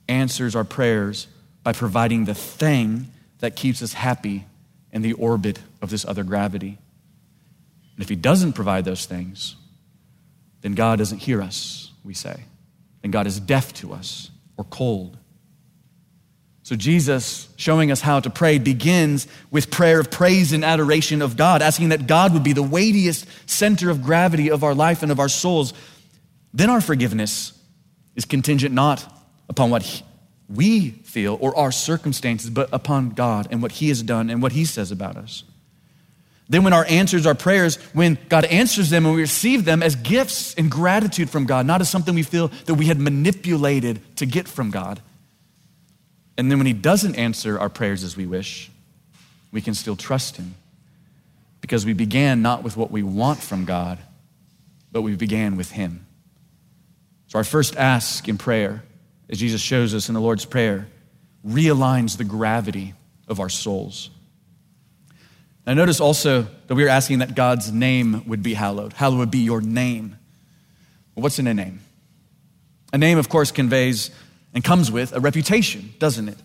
Answers 0.09 0.55
our 0.55 0.65
prayers 0.65 1.27
by 1.63 1.71
providing 1.71 2.25
the 2.25 2.35
thing 2.35 3.07
that 3.39 3.55
keeps 3.55 3.81
us 3.81 3.93
happy 3.93 4.45
in 4.91 5.01
the 5.01 5.13
orbit 5.13 5.59
of 5.81 5.89
this 5.89 6.05
other 6.05 6.23
gravity. 6.23 6.77
And 7.95 8.03
if 8.03 8.09
He 8.09 8.15
doesn't 8.15 8.53
provide 8.53 8.85
those 8.85 9.05
things, 9.05 9.55
then 10.61 10.73
God 10.73 10.99
doesn't 10.99 11.19
hear 11.19 11.41
us, 11.41 11.91
we 12.03 12.13
say. 12.13 12.43
Then 13.01 13.11
God 13.11 13.27
is 13.27 13.39
deaf 13.39 13.73
to 13.75 13.93
us 13.93 14.31
or 14.57 14.65
cold. 14.65 15.17
So, 16.63 16.75
Jesus 16.75 17.47
showing 17.55 17.91
us 17.91 18.01
how 18.01 18.19
to 18.19 18.29
pray 18.29 18.59
begins 18.59 19.27
with 19.49 19.71
prayer 19.71 19.99
of 19.99 20.11
praise 20.11 20.53
and 20.53 20.63
adoration 20.63 21.21
of 21.21 21.35
God, 21.35 21.63
asking 21.63 21.89
that 21.89 22.05
God 22.05 22.33
would 22.33 22.43
be 22.43 22.53
the 22.53 22.61
weightiest 22.61 23.25
center 23.49 23.89
of 23.89 24.03
gravity 24.03 24.51
of 24.51 24.63
our 24.63 24.75
life 24.75 25.01
and 25.01 25.11
of 25.11 25.19
our 25.19 25.29
souls. 25.29 25.73
Then 26.53 26.69
our 26.69 26.81
forgiveness 26.81 27.53
is 28.15 28.25
contingent 28.25 28.75
not 28.75 29.03
upon 29.47 29.71
what 29.71 30.03
we 30.49 30.89
feel 30.89 31.37
or 31.39 31.55
our 31.55 31.71
circumstances, 31.71 32.49
but 32.49 32.69
upon 32.73 33.11
God 33.11 33.47
and 33.51 33.61
what 33.61 33.73
He 33.73 33.89
has 33.89 34.01
done 34.01 34.29
and 34.29 34.41
what 34.41 34.51
He 34.51 34.65
says 34.65 34.91
about 34.91 35.15
us. 35.15 35.43
Then, 36.49 36.63
when 36.63 36.73
our 36.73 36.85
answers, 36.85 37.27
our 37.27 37.35
prayers, 37.35 37.75
when 37.93 38.17
God 38.27 38.43
answers 38.45 38.89
them 38.89 39.05
and 39.05 39.13
we 39.13 39.21
receive 39.21 39.65
them 39.65 39.83
as 39.83 39.95
gifts 39.95 40.55
and 40.55 40.71
gratitude 40.71 41.29
from 41.29 41.45
God, 41.45 41.67
not 41.67 41.79
as 41.79 41.89
something 41.89 42.15
we 42.15 42.23
feel 42.23 42.47
that 42.65 42.73
we 42.73 42.85
had 42.85 42.99
manipulated 42.99 44.01
to 44.17 44.25
get 44.25 44.47
from 44.47 44.71
God. 44.71 44.99
And 46.37 46.49
then, 46.49 46.57
when 46.57 46.65
He 46.65 46.73
doesn't 46.73 47.15
answer 47.15 47.59
our 47.59 47.69
prayers 47.69 48.03
as 48.03 48.17
we 48.17 48.25
wish, 48.25 48.71
we 49.51 49.61
can 49.61 49.75
still 49.75 49.95
trust 49.95 50.37
Him 50.37 50.55
because 51.61 51.85
we 51.85 51.93
began 51.93 52.41
not 52.41 52.63
with 52.63 52.75
what 52.75 52.89
we 52.89 53.03
want 53.03 53.39
from 53.39 53.65
God, 53.65 53.99
but 54.91 55.03
we 55.03 55.15
began 55.15 55.55
with 55.55 55.69
Him. 55.69 56.07
So, 57.27 57.37
our 57.37 57.43
first 57.43 57.75
ask 57.75 58.27
in 58.27 58.39
prayer, 58.39 58.81
as 59.29 59.39
Jesus 59.39 59.61
shows 59.61 59.93
us 59.93 60.09
in 60.09 60.15
the 60.15 60.21
Lord's 60.21 60.45
Prayer, 60.45 60.87
realigns 61.45 62.17
the 62.17 62.23
gravity 62.23 62.93
of 63.27 63.39
our 63.39 63.49
souls. 63.49 64.09
Now, 65.65 65.73
notice 65.75 65.99
also 65.99 66.47
that 66.67 66.75
we 66.75 66.83
are 66.85 66.89
asking 66.89 67.19
that 67.19 67.35
God's 67.35 67.71
name 67.71 68.23
would 68.27 68.41
be 68.41 68.55
hallowed. 68.55 68.93
Hallowed 68.93 69.29
be 69.29 69.39
your 69.39 69.61
name. 69.61 70.17
Well, 71.13 71.23
what's 71.23 71.37
in 71.37 71.47
a 71.47 71.53
name? 71.53 71.81
A 72.91 72.97
name, 72.97 73.19
of 73.19 73.29
course, 73.29 73.51
conveys 73.51 74.09
and 74.53 74.63
comes 74.63 74.91
with 74.91 75.13
a 75.13 75.19
reputation, 75.19 75.93
doesn't 75.99 76.27
it? 76.27 76.37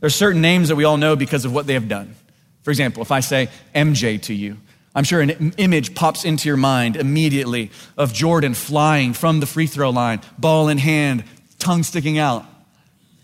There 0.00 0.08
are 0.08 0.10
certain 0.10 0.40
names 0.40 0.68
that 0.68 0.76
we 0.76 0.84
all 0.84 0.96
know 0.96 1.14
because 1.14 1.44
of 1.44 1.54
what 1.54 1.66
they 1.66 1.74
have 1.74 1.88
done. 1.88 2.16
For 2.62 2.70
example, 2.70 3.02
if 3.02 3.12
I 3.12 3.20
say 3.20 3.48
MJ 3.74 4.20
to 4.22 4.34
you, 4.34 4.56
I'm 4.96 5.04
sure 5.04 5.20
an 5.20 5.52
image 5.58 5.94
pops 5.94 6.24
into 6.24 6.48
your 6.48 6.56
mind 6.56 6.96
immediately 6.96 7.70
of 7.96 8.12
Jordan 8.12 8.54
flying 8.54 9.12
from 9.12 9.40
the 9.40 9.46
free 9.46 9.66
throw 9.66 9.90
line, 9.90 10.22
ball 10.38 10.68
in 10.68 10.78
hand, 10.78 11.22
tongue 11.58 11.82
sticking 11.82 12.18
out. 12.18 12.44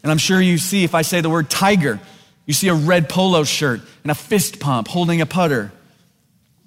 And 0.02 0.10
I'm 0.10 0.18
sure 0.18 0.40
you 0.40 0.58
see, 0.58 0.84
if 0.84 0.94
I 0.94 1.02
say 1.02 1.20
the 1.20 1.30
word 1.30 1.48
tiger, 1.48 2.00
you 2.46 2.54
see 2.54 2.68
a 2.68 2.74
red 2.74 3.08
polo 3.08 3.44
shirt 3.44 3.80
and 4.02 4.10
a 4.10 4.14
fist 4.14 4.58
pump 4.58 4.88
holding 4.88 5.20
a 5.20 5.26
putter. 5.26 5.72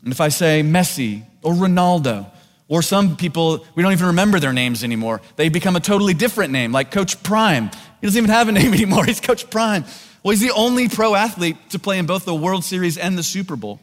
And 0.04 0.12
if 0.12 0.22
I 0.22 0.30
say 0.30 0.62
Messi 0.64 1.26
or 1.42 1.54
Ronaldo, 1.54 2.32
or 2.68 2.82
some 2.82 3.16
people, 3.16 3.66
we 3.76 3.84
don't 3.84 3.92
even 3.92 4.08
remember 4.08 4.40
their 4.40 4.54
names 4.54 4.84
anymore. 4.84 5.22
They 5.36 5.50
become 5.50 5.76
a 5.76 5.80
totally 5.80 6.14
different 6.14 6.52
name, 6.52 6.72
like 6.72 6.92
Coach 6.92 7.22
Prime. 7.22 7.70
He 8.02 8.08
doesn't 8.08 8.18
even 8.18 8.32
have 8.32 8.48
a 8.48 8.52
name 8.54 8.74
anymore. 8.74 9.06
He's 9.06 9.22
Coach 9.22 9.50
Prime. 9.50 9.86
Well, 10.24 10.32
he's 10.32 10.42
the 10.42 10.52
only 10.52 10.90
pro 10.90 11.14
athlete 11.14 11.58
to 11.70 11.80
play 11.80 12.00
in 12.00 12.08
both 12.08 12.26
the 12.26 12.34
World 12.34 12.64
Series 12.64 12.98
and 12.98 13.18
the 13.18 13.24
Super 13.24 13.56
Bowl. 13.56 13.80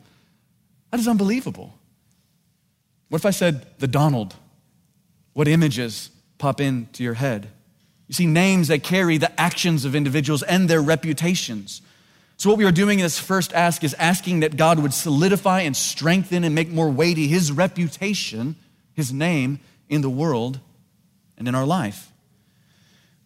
That 0.91 0.99
is 0.99 1.07
unbelievable. 1.07 1.79
What 3.09 3.19
if 3.19 3.27
I 3.27 3.31
said 3.31 3.67
the 3.79 3.87
Donald? 3.87 4.35
What 5.35 5.47
images 5.47 6.11
pop 6.39 6.61
into 6.61 7.05
your 7.05 7.15
head? 7.15 7.49
You 8.13 8.15
see, 8.15 8.27
names 8.27 8.69
that 8.69 8.83
carry 8.83 9.17
the 9.17 9.41
actions 9.41 9.87
of 9.87 9.95
individuals 9.95 10.43
and 10.43 10.69
their 10.69 10.83
reputations. 10.83 11.81
So, 12.37 12.51
what 12.51 12.59
we 12.59 12.67
are 12.67 12.71
doing 12.71 12.99
in 12.99 13.05
this 13.05 13.19
first 13.19 13.55
ask 13.55 13.83
is 13.83 13.95
asking 13.95 14.41
that 14.41 14.59
God 14.59 14.79
would 14.79 14.93
solidify 14.93 15.63
and 15.63 15.75
strengthen 15.75 16.45
and 16.45 16.55
make 16.55 16.69
more 16.69 16.91
weighty 16.91 17.27
his 17.27 17.51
reputation, 17.51 18.57
his 18.93 19.15
name 19.15 19.61
in 19.89 20.03
the 20.03 20.11
world 20.11 20.61
and 21.39 21.49
in 21.49 21.55
our 21.55 21.65
life. 21.65 22.13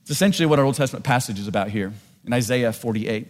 It's 0.03 0.13
essentially 0.13 0.47
what 0.47 0.61
our 0.61 0.65
Old 0.65 0.77
Testament 0.77 1.05
passage 1.05 1.41
is 1.41 1.49
about 1.49 1.71
here 1.71 1.93
in 2.25 2.33
Isaiah 2.33 2.73
48. 2.73 3.27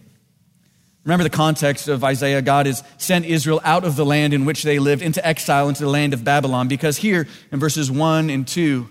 Remember 1.05 1.23
the 1.23 1.31
context 1.31 1.87
of 1.87 2.03
Isaiah. 2.03 2.43
God 2.43 2.67
has 2.67 2.83
sent 2.99 3.25
Israel 3.25 3.61
out 3.63 3.83
of 3.83 3.95
the 3.95 4.05
land 4.05 4.35
in 4.35 4.45
which 4.45 4.61
they 4.61 4.77
lived 4.77 5.01
into 5.01 5.25
exile 5.25 5.69
into 5.69 5.81
the 5.81 5.89
land 5.89 6.13
of 6.13 6.23
Babylon 6.23 6.67
because 6.67 6.97
here 6.97 7.27
in 7.51 7.59
verses 7.59 7.89
1 7.89 8.29
and 8.29 8.47
2, 8.47 8.87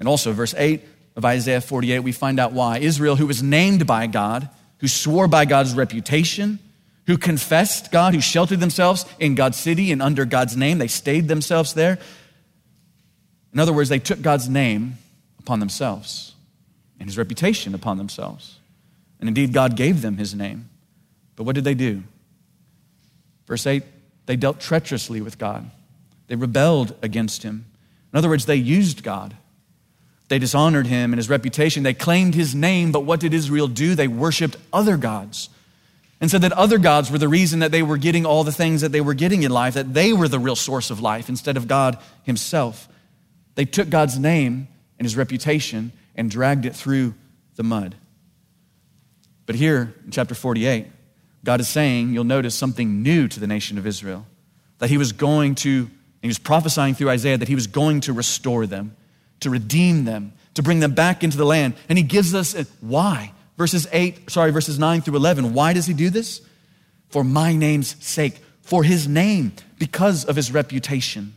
and 0.00 0.08
also 0.08 0.32
verse 0.32 0.52
8, 0.58 0.82
of 1.18 1.24
Isaiah 1.24 1.60
48, 1.60 1.98
we 1.98 2.12
find 2.12 2.38
out 2.38 2.52
why. 2.52 2.78
Israel, 2.78 3.16
who 3.16 3.26
was 3.26 3.42
named 3.42 3.88
by 3.88 4.06
God, 4.06 4.48
who 4.78 4.86
swore 4.86 5.26
by 5.26 5.46
God's 5.46 5.74
reputation, 5.74 6.60
who 7.08 7.18
confessed 7.18 7.90
God, 7.90 8.14
who 8.14 8.20
sheltered 8.20 8.60
themselves 8.60 9.04
in 9.18 9.34
God's 9.34 9.56
city 9.56 9.90
and 9.90 10.00
under 10.00 10.24
God's 10.24 10.56
name, 10.56 10.78
they 10.78 10.86
stayed 10.86 11.26
themselves 11.26 11.74
there. 11.74 11.98
In 13.52 13.58
other 13.58 13.72
words, 13.72 13.88
they 13.88 13.98
took 13.98 14.22
God's 14.22 14.48
name 14.48 14.96
upon 15.40 15.58
themselves 15.58 16.36
and 17.00 17.08
his 17.08 17.18
reputation 17.18 17.74
upon 17.74 17.98
themselves. 17.98 18.60
And 19.18 19.28
indeed, 19.28 19.52
God 19.52 19.74
gave 19.74 20.02
them 20.02 20.18
his 20.18 20.36
name. 20.36 20.68
But 21.34 21.42
what 21.42 21.56
did 21.56 21.64
they 21.64 21.74
do? 21.74 22.04
Verse 23.48 23.66
8 23.66 23.82
they 24.26 24.36
dealt 24.36 24.60
treacherously 24.60 25.20
with 25.20 25.36
God, 25.36 25.68
they 26.28 26.36
rebelled 26.36 26.94
against 27.02 27.42
him. 27.42 27.64
In 28.12 28.18
other 28.18 28.28
words, 28.28 28.46
they 28.46 28.54
used 28.54 29.02
God. 29.02 29.34
They 30.28 30.38
dishonored 30.38 30.86
him 30.86 31.12
and 31.12 31.18
his 31.18 31.30
reputation. 31.30 31.82
They 31.82 31.94
claimed 31.94 32.34
his 32.34 32.54
name, 32.54 32.92
but 32.92 33.04
what 33.04 33.20
did 33.20 33.32
Israel 33.32 33.66
do? 33.66 33.94
They 33.94 34.08
worshiped 34.08 34.56
other 34.72 34.96
gods 34.96 35.48
and 36.20 36.30
said 36.30 36.42
that 36.42 36.52
other 36.52 36.78
gods 36.78 37.10
were 37.10 37.18
the 37.18 37.28
reason 37.28 37.60
that 37.60 37.72
they 37.72 37.82
were 37.82 37.96
getting 37.96 38.26
all 38.26 38.44
the 38.44 38.52
things 38.52 38.82
that 38.82 38.92
they 38.92 39.00
were 39.00 39.14
getting 39.14 39.42
in 39.42 39.50
life, 39.50 39.74
that 39.74 39.94
they 39.94 40.12
were 40.12 40.28
the 40.28 40.38
real 40.38 40.56
source 40.56 40.90
of 40.90 41.00
life 41.00 41.28
instead 41.28 41.56
of 41.56 41.66
God 41.66 41.96
himself. 42.24 42.88
They 43.54 43.64
took 43.64 43.88
God's 43.88 44.18
name 44.18 44.68
and 44.98 45.06
his 45.06 45.16
reputation 45.16 45.92
and 46.14 46.30
dragged 46.30 46.66
it 46.66 46.74
through 46.74 47.14
the 47.56 47.62
mud. 47.62 47.94
But 49.46 49.54
here 49.54 49.94
in 50.04 50.10
chapter 50.10 50.34
48, 50.34 50.86
God 51.44 51.60
is 51.60 51.68
saying, 51.68 52.12
you'll 52.12 52.24
notice 52.24 52.54
something 52.54 53.02
new 53.02 53.28
to 53.28 53.40
the 53.40 53.46
nation 53.46 53.78
of 53.78 53.86
Israel. 53.86 54.26
That 54.78 54.90
he 54.90 54.98
was 54.98 55.12
going 55.12 55.54
to, 55.56 55.88
he 56.20 56.28
was 56.28 56.38
prophesying 56.38 56.94
through 56.94 57.10
Isaiah 57.10 57.38
that 57.38 57.48
he 57.48 57.54
was 57.54 57.66
going 57.66 58.00
to 58.02 58.12
restore 58.12 58.66
them 58.66 58.94
to 59.40 59.50
redeem 59.50 60.04
them, 60.04 60.32
to 60.54 60.62
bring 60.62 60.80
them 60.80 60.94
back 60.94 61.22
into 61.22 61.36
the 61.36 61.44
land. 61.44 61.74
And 61.88 61.98
he 61.98 62.04
gives 62.04 62.34
us 62.34 62.54
a, 62.54 62.64
why. 62.80 63.32
Verses 63.56 63.86
8, 63.92 64.30
sorry, 64.30 64.50
verses 64.50 64.78
9 64.78 65.02
through 65.02 65.16
11. 65.16 65.52
Why 65.54 65.72
does 65.72 65.86
he 65.86 65.94
do 65.94 66.10
this? 66.10 66.40
For 67.08 67.24
my 67.24 67.54
name's 67.54 67.96
sake, 68.04 68.38
for 68.62 68.84
his 68.84 69.08
name, 69.08 69.52
because 69.78 70.24
of 70.24 70.36
his 70.36 70.52
reputation. 70.52 71.34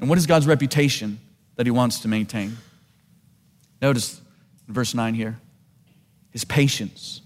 And 0.00 0.08
what 0.08 0.18
is 0.18 0.26
God's 0.26 0.46
reputation 0.46 1.18
that 1.56 1.66
he 1.66 1.70
wants 1.70 2.00
to 2.00 2.08
maintain? 2.08 2.56
Notice 3.82 4.20
verse 4.66 4.94
9 4.94 5.14
here 5.14 5.38
his 6.30 6.44
patience. 6.44 7.22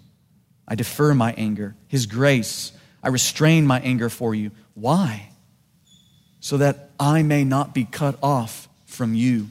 I 0.67 0.75
defer 0.75 1.13
my 1.13 1.33
anger. 1.37 1.75
His 1.89 2.07
grace. 2.07 2.73
I 3.03 3.09
restrain 3.09 3.67
my 3.67 3.81
anger 3.81 4.09
for 4.09 4.35
you. 4.35 4.53
Why? 4.75 5.31
So 6.41 6.57
that 6.59 6.91
I 6.99 7.23
may 7.23 7.45
not 7.45 7.75
be 7.75 7.85
cut 7.85 8.19
off 8.23 8.69
from 8.93 9.15
you. 9.15 9.49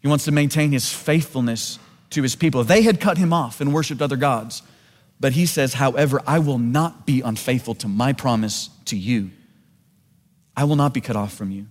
He 0.00 0.08
wants 0.08 0.24
to 0.24 0.32
maintain 0.32 0.72
his 0.72 0.92
faithfulness 0.92 1.78
to 2.10 2.22
his 2.22 2.36
people. 2.36 2.64
They 2.64 2.82
had 2.82 3.00
cut 3.00 3.18
him 3.18 3.32
off 3.32 3.60
and 3.60 3.72
worshiped 3.72 4.02
other 4.02 4.16
gods. 4.16 4.62
But 5.18 5.32
he 5.32 5.44
says, 5.44 5.74
however, 5.74 6.22
I 6.26 6.38
will 6.38 6.58
not 6.58 7.06
be 7.06 7.20
unfaithful 7.20 7.74
to 7.76 7.88
my 7.88 8.12
promise 8.12 8.70
to 8.86 8.96
you. 8.96 9.30
I 10.56 10.64
will 10.64 10.76
not 10.76 10.94
be 10.94 11.00
cut 11.00 11.16
off 11.16 11.34
from 11.34 11.50
you. 11.50 11.66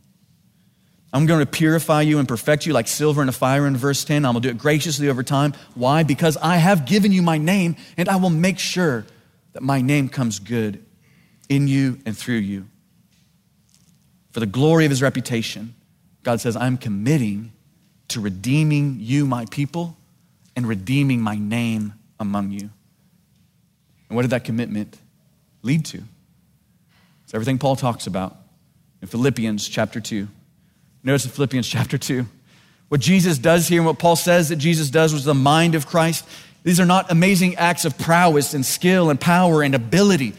I'm 1.12 1.26
going 1.26 1.40
to 1.40 1.46
purify 1.48 2.02
you 2.02 2.20
and 2.20 2.28
perfect 2.28 2.68
you 2.68 2.74
like 2.74 2.88
silver 2.88 3.24
in 3.24 3.30
a 3.30 3.34
fire 3.34 3.66
in 3.66 3.76
verse 3.76 4.04
10. 4.04 4.26
I'm 4.26 4.34
going 4.34 4.44
to 4.44 4.50
do 4.50 4.56
it 4.56 4.60
graciously 4.60 5.10
over 5.10 5.24
time. 5.24 5.54
Why? 5.74 6.04
Because 6.04 6.38
I 6.38 6.58
have 6.58 6.86
given 6.86 7.12
you 7.12 7.24
my 7.24 7.40
name 7.40 7.76
and 7.98 8.08
I 8.08 8.18
will 8.18 8.30
make 8.30 8.60
sure 8.60 9.08
that 9.54 9.64
my 9.64 9.82
name 9.82 10.10
comes 10.10 10.38
good 10.38 10.86
in 11.50 11.68
you 11.68 12.00
and 12.06 12.16
through 12.16 12.36
you. 12.36 12.68
For 14.32 14.40
the 14.40 14.46
glory 14.46 14.86
of 14.86 14.92
his 14.92 15.02
reputation, 15.02 15.74
God 16.24 16.42
says, 16.42 16.56
I'm 16.56 16.78
committing 16.78 17.52
to 18.10 18.20
redeeming 18.20 18.98
you, 19.00 19.26
my 19.26 19.46
people, 19.46 19.96
and 20.56 20.68
redeeming 20.68 21.22
my 21.22 21.36
name 21.36 21.94
among 22.20 22.52
you. 22.52 22.70
And 24.10 24.16
what 24.16 24.24
did 24.24 24.32
that 24.32 24.44
commitment 24.44 24.98
lead 25.62 25.86
to? 25.86 26.04
It's 27.24 27.34
everything 27.34 27.60
Paul 27.60 27.76
talks 27.76 28.08
about 28.08 28.36
in 29.02 29.08
Philippians 29.08 29.68
chapter 29.68 30.02
2. 30.02 30.28
Notice 31.04 31.26
in 31.26 31.32
Philippians 31.32 31.68
chapter 31.70 31.98
2. 31.98 32.26
What 32.90 33.02
Jesus 33.02 33.38
does 33.38 33.68
here 33.68 33.80
and 33.80 33.86
what 33.86 34.00
Paul 34.00 34.16
says 34.16 34.50
that 34.50 34.56
Jesus 34.56 34.90
does 34.90 35.14
was 35.14 35.24
the 35.24 35.36
mind 35.36 35.76
of 35.76 35.86
Christ. 35.86 36.28
These 36.64 36.80
are 36.80 36.86
not 36.86 37.12
amazing 37.12 37.56
acts 37.56 37.86
of 37.86 37.98
prowess 37.98 38.54
and 38.54 38.66
skill 38.66 39.10
and 39.12 39.22
power 39.22 39.62
and 39.62 39.76
ability. 39.76 40.34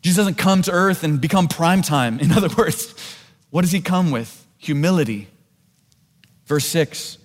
Jesus 0.00 0.16
doesn't 0.16 0.38
come 0.38 0.62
to 0.62 0.72
earth 0.72 1.04
and 1.04 1.20
become 1.20 1.46
prime 1.46 1.82
time. 1.82 2.18
In 2.20 2.32
other 2.32 2.48
words, 2.56 2.94
what 3.50 3.62
does 3.62 3.70
he 3.72 3.80
come 3.80 4.10
with? 4.10 4.41
Humility. 4.62 5.28
Verse 6.46 6.64
6 6.66 7.18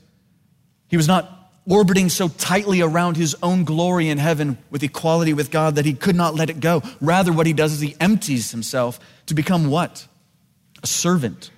He 0.89 0.97
was 0.97 1.07
not 1.07 1.33
orbiting 1.65 2.09
so 2.09 2.29
tightly 2.29 2.81
around 2.81 3.17
his 3.17 3.35
own 3.43 3.63
glory 3.63 4.09
in 4.09 4.17
heaven 4.17 4.57
with 4.69 4.83
equality 4.83 5.33
with 5.33 5.51
God 5.51 5.75
that 5.75 5.85
he 5.85 5.93
could 5.93 6.15
not 6.15 6.33
let 6.33 6.49
it 6.49 6.59
go. 6.59 6.81
Rather, 6.99 7.31
what 7.31 7.45
he 7.45 7.53
does 7.53 7.73
is 7.73 7.81
he 7.81 7.95
empties 7.99 8.51
himself 8.51 8.99
to 9.27 9.33
become 9.33 9.69
what? 9.69 10.07
A 10.81 10.87
servant. 10.87 11.51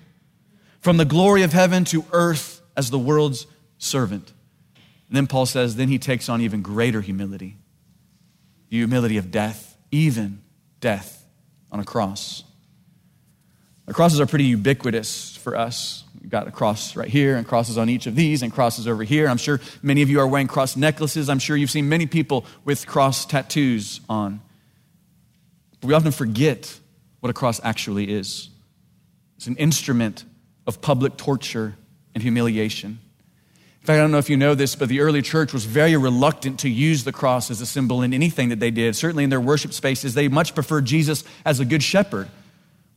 From 0.80 0.96
the 0.96 1.04
glory 1.04 1.42
of 1.42 1.52
heaven 1.52 1.84
to 1.86 2.04
earth 2.12 2.60
as 2.76 2.90
the 2.90 2.98
world's 2.98 3.46
servant. 3.78 4.32
And 5.08 5.16
then 5.16 5.26
Paul 5.26 5.46
says, 5.46 5.76
then 5.76 5.88
he 5.88 5.98
takes 5.98 6.28
on 6.28 6.40
even 6.40 6.62
greater 6.62 7.00
humility 7.00 7.56
the 8.70 8.76
humility 8.76 9.16
of 9.16 9.32
death, 9.32 9.76
even 9.90 10.40
death 10.78 11.26
on 11.70 11.80
a 11.80 11.84
cross. 11.84 12.44
Crosses 13.92 14.20
are 14.20 14.26
pretty 14.26 14.44
ubiquitous 14.44 15.36
for 15.36 15.56
us. 15.56 16.04
We've 16.20 16.30
got 16.30 16.46
a 16.46 16.50
cross 16.50 16.94
right 16.96 17.08
here, 17.08 17.36
and 17.36 17.46
crosses 17.46 17.76
on 17.76 17.88
each 17.88 18.06
of 18.06 18.14
these, 18.14 18.42
and 18.42 18.52
crosses 18.52 18.86
over 18.86 19.02
here. 19.02 19.28
I'm 19.28 19.36
sure 19.36 19.60
many 19.82 20.02
of 20.02 20.10
you 20.10 20.20
are 20.20 20.26
wearing 20.26 20.46
cross 20.46 20.76
necklaces. 20.76 21.28
I'm 21.28 21.38
sure 21.38 21.56
you've 21.56 21.70
seen 21.70 21.88
many 21.88 22.06
people 22.06 22.44
with 22.64 22.86
cross 22.86 23.26
tattoos 23.26 24.00
on. 24.08 24.40
But 25.80 25.88
we 25.88 25.94
often 25.94 26.12
forget 26.12 26.78
what 27.20 27.30
a 27.30 27.32
cross 27.32 27.60
actually 27.64 28.12
is 28.12 28.48
it's 29.36 29.46
an 29.46 29.56
instrument 29.56 30.24
of 30.66 30.82
public 30.82 31.16
torture 31.16 31.74
and 32.14 32.22
humiliation. 32.22 33.00
In 33.80 33.86
fact, 33.86 33.96
I 33.96 33.96
don't 33.96 34.10
know 34.10 34.18
if 34.18 34.28
you 34.28 34.36
know 34.36 34.54
this, 34.54 34.76
but 34.76 34.90
the 34.90 35.00
early 35.00 35.22
church 35.22 35.54
was 35.54 35.64
very 35.64 35.96
reluctant 35.96 36.60
to 36.60 36.68
use 36.68 37.04
the 37.04 37.12
cross 37.12 37.50
as 37.50 37.62
a 37.62 37.66
symbol 37.66 38.02
in 38.02 38.12
anything 38.12 38.50
that 38.50 38.60
they 38.60 38.70
did. 38.70 38.94
Certainly 38.94 39.24
in 39.24 39.30
their 39.30 39.40
worship 39.40 39.72
spaces, 39.72 40.12
they 40.12 40.28
much 40.28 40.54
preferred 40.54 40.84
Jesus 40.84 41.24
as 41.46 41.60
a 41.60 41.64
good 41.64 41.82
shepherd 41.82 42.28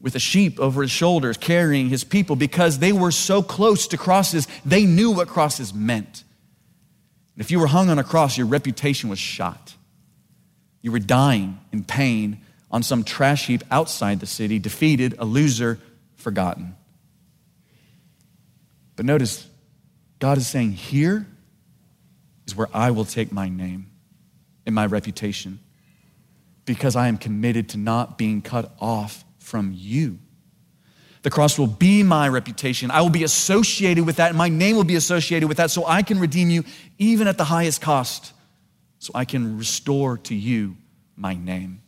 with 0.04 0.16
a 0.16 0.20
sheep 0.20 0.60
over 0.60 0.82
his 0.82 0.92
shoulders 0.92 1.38
carrying 1.38 1.88
his 1.88 2.04
people 2.04 2.36
because 2.36 2.80
they 2.80 2.92
were 2.92 3.10
so 3.10 3.42
close 3.42 3.88
to 3.88 3.98
crosses, 3.98 4.50
they 4.66 4.86
knew 4.86 5.10
what 5.10 5.30
crosses 5.30 5.74
meant. 5.74 6.26
if 7.38 7.50
you 7.50 7.60
were 7.60 7.68
hung 7.68 7.90
on 7.90 7.98
a 7.98 8.04
cross, 8.04 8.38
your 8.38 8.46
reputation 8.46 9.10
was 9.10 9.18
shot. 9.18 9.74
You 10.82 10.92
were 10.92 11.00
dying 11.00 11.58
in 11.72 11.86
pain 11.86 12.42
on 12.70 12.84
some 12.84 13.04
trash 13.06 13.48
heap 13.48 13.64
outside 13.72 14.20
the 14.20 14.26
city, 14.26 14.60
defeated, 14.60 15.16
a 15.18 15.26
loser, 15.26 15.80
forgotten. 16.18 16.76
But 18.98 19.06
notice, 19.06 19.48
God 20.20 20.38
is 20.38 20.48
saying, 20.48 20.74
Here 20.74 21.26
is 22.46 22.56
where 22.56 22.70
I 22.74 22.92
will 22.92 23.06
take 23.06 23.32
my 23.32 23.48
name 23.48 23.90
and 24.66 24.76
my 24.76 24.86
reputation 24.86 25.60
because 26.66 26.96
I 26.96 27.08
am 27.08 27.18
committed 27.18 27.70
to 27.70 27.78
not 27.78 28.18
being 28.18 28.42
cut 28.42 28.76
off 28.80 29.24
from 29.44 29.74
you. 29.76 30.20
The 31.22 31.30
cross 31.30 31.58
will 31.58 31.68
be 31.68 32.04
my 32.04 32.28
reputation. 32.28 32.92
I 32.92 33.02
will 33.02 33.10
be 33.10 33.24
associated 33.24 34.06
with 34.06 34.18
that, 34.18 34.30
and 34.30 34.38
my 34.38 34.50
name 34.50 34.76
will 34.76 34.84
be 34.84 34.96
associated 34.96 35.48
with 35.48 35.58
that, 35.58 35.72
so 35.72 35.86
I 35.86 36.02
can 36.02 36.20
redeem 36.20 36.50
you 36.50 36.66
even 36.98 37.28
at 37.28 37.38
the 37.38 37.46
highest 37.46 37.82
cost, 37.82 38.34
so 39.00 39.12
I 39.16 39.26
can 39.26 39.58
restore 39.58 40.18
to 40.18 40.36
you 40.36 40.76
my 41.16 41.34
name. 41.34 41.82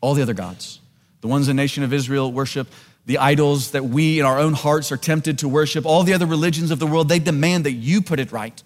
All 0.00 0.14
the 0.14 0.22
other 0.22 0.34
gods, 0.34 0.80
the 1.20 1.28
ones 1.28 1.46
the 1.46 1.54
nation 1.54 1.82
of 1.82 1.92
Israel 1.92 2.30
worship, 2.32 2.68
the 3.06 3.18
idols 3.18 3.72
that 3.72 3.84
we 3.84 4.20
in 4.20 4.24
our 4.24 4.38
own 4.38 4.52
hearts 4.52 4.92
are 4.92 4.96
tempted 4.96 5.38
to 5.40 5.48
worship, 5.48 5.84
all 5.84 6.04
the 6.04 6.14
other 6.14 6.26
religions 6.26 6.70
of 6.70 6.78
the 6.78 6.86
world, 6.86 7.08
they 7.08 7.18
demand 7.18 7.64
that 7.66 7.72
you 7.72 8.02
put 8.02 8.20
it 8.20 8.30
right. 8.30 8.62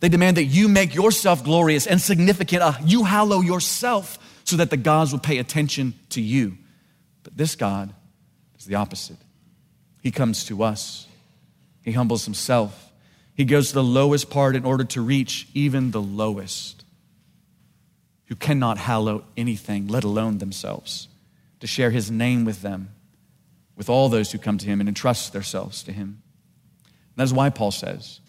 They 0.00 0.10
demand 0.10 0.36
that 0.36 0.44
you 0.44 0.68
make 0.68 0.94
yourself 0.94 1.42
glorious 1.42 1.86
and 1.86 1.98
significant. 1.98 2.62
Uh, 2.62 2.74
you 2.84 3.04
hallow 3.04 3.40
yourself 3.40 4.18
so 4.44 4.56
that 4.56 4.68
the 4.68 4.76
gods 4.76 5.12
will 5.12 5.18
pay 5.18 5.38
attention 5.38 5.94
to 6.10 6.20
you. 6.20 6.58
But 7.26 7.36
this 7.36 7.56
God 7.56 7.92
is 8.56 8.66
the 8.66 8.76
opposite. 8.76 9.16
He 10.00 10.10
comes 10.10 10.44
to 10.44 10.62
us, 10.62 11.06
He 11.82 11.92
humbles 11.92 12.24
Himself. 12.24 12.92
He 13.34 13.44
goes 13.44 13.68
to 13.68 13.74
the 13.74 13.84
lowest 13.84 14.30
part 14.30 14.56
in 14.56 14.64
order 14.64 14.84
to 14.84 15.02
reach 15.02 15.46
even 15.52 15.90
the 15.90 16.00
lowest, 16.00 16.84
who 18.26 18.34
cannot 18.34 18.78
hallow 18.78 19.24
anything, 19.36 19.88
let 19.88 20.04
alone 20.04 20.38
themselves, 20.38 21.08
to 21.60 21.66
share 21.66 21.90
His 21.90 22.10
name 22.10 22.44
with 22.44 22.62
them 22.62 22.90
with 23.76 23.90
all 23.90 24.08
those 24.08 24.32
who 24.32 24.38
come 24.38 24.58
to 24.58 24.66
him 24.66 24.80
and 24.80 24.88
entrust 24.88 25.32
themselves 25.32 25.82
to 25.84 25.92
him. 25.92 26.22
And 26.82 27.16
that's 27.16 27.32
why 27.32 27.50
Paul 27.50 27.70
says 27.70 28.20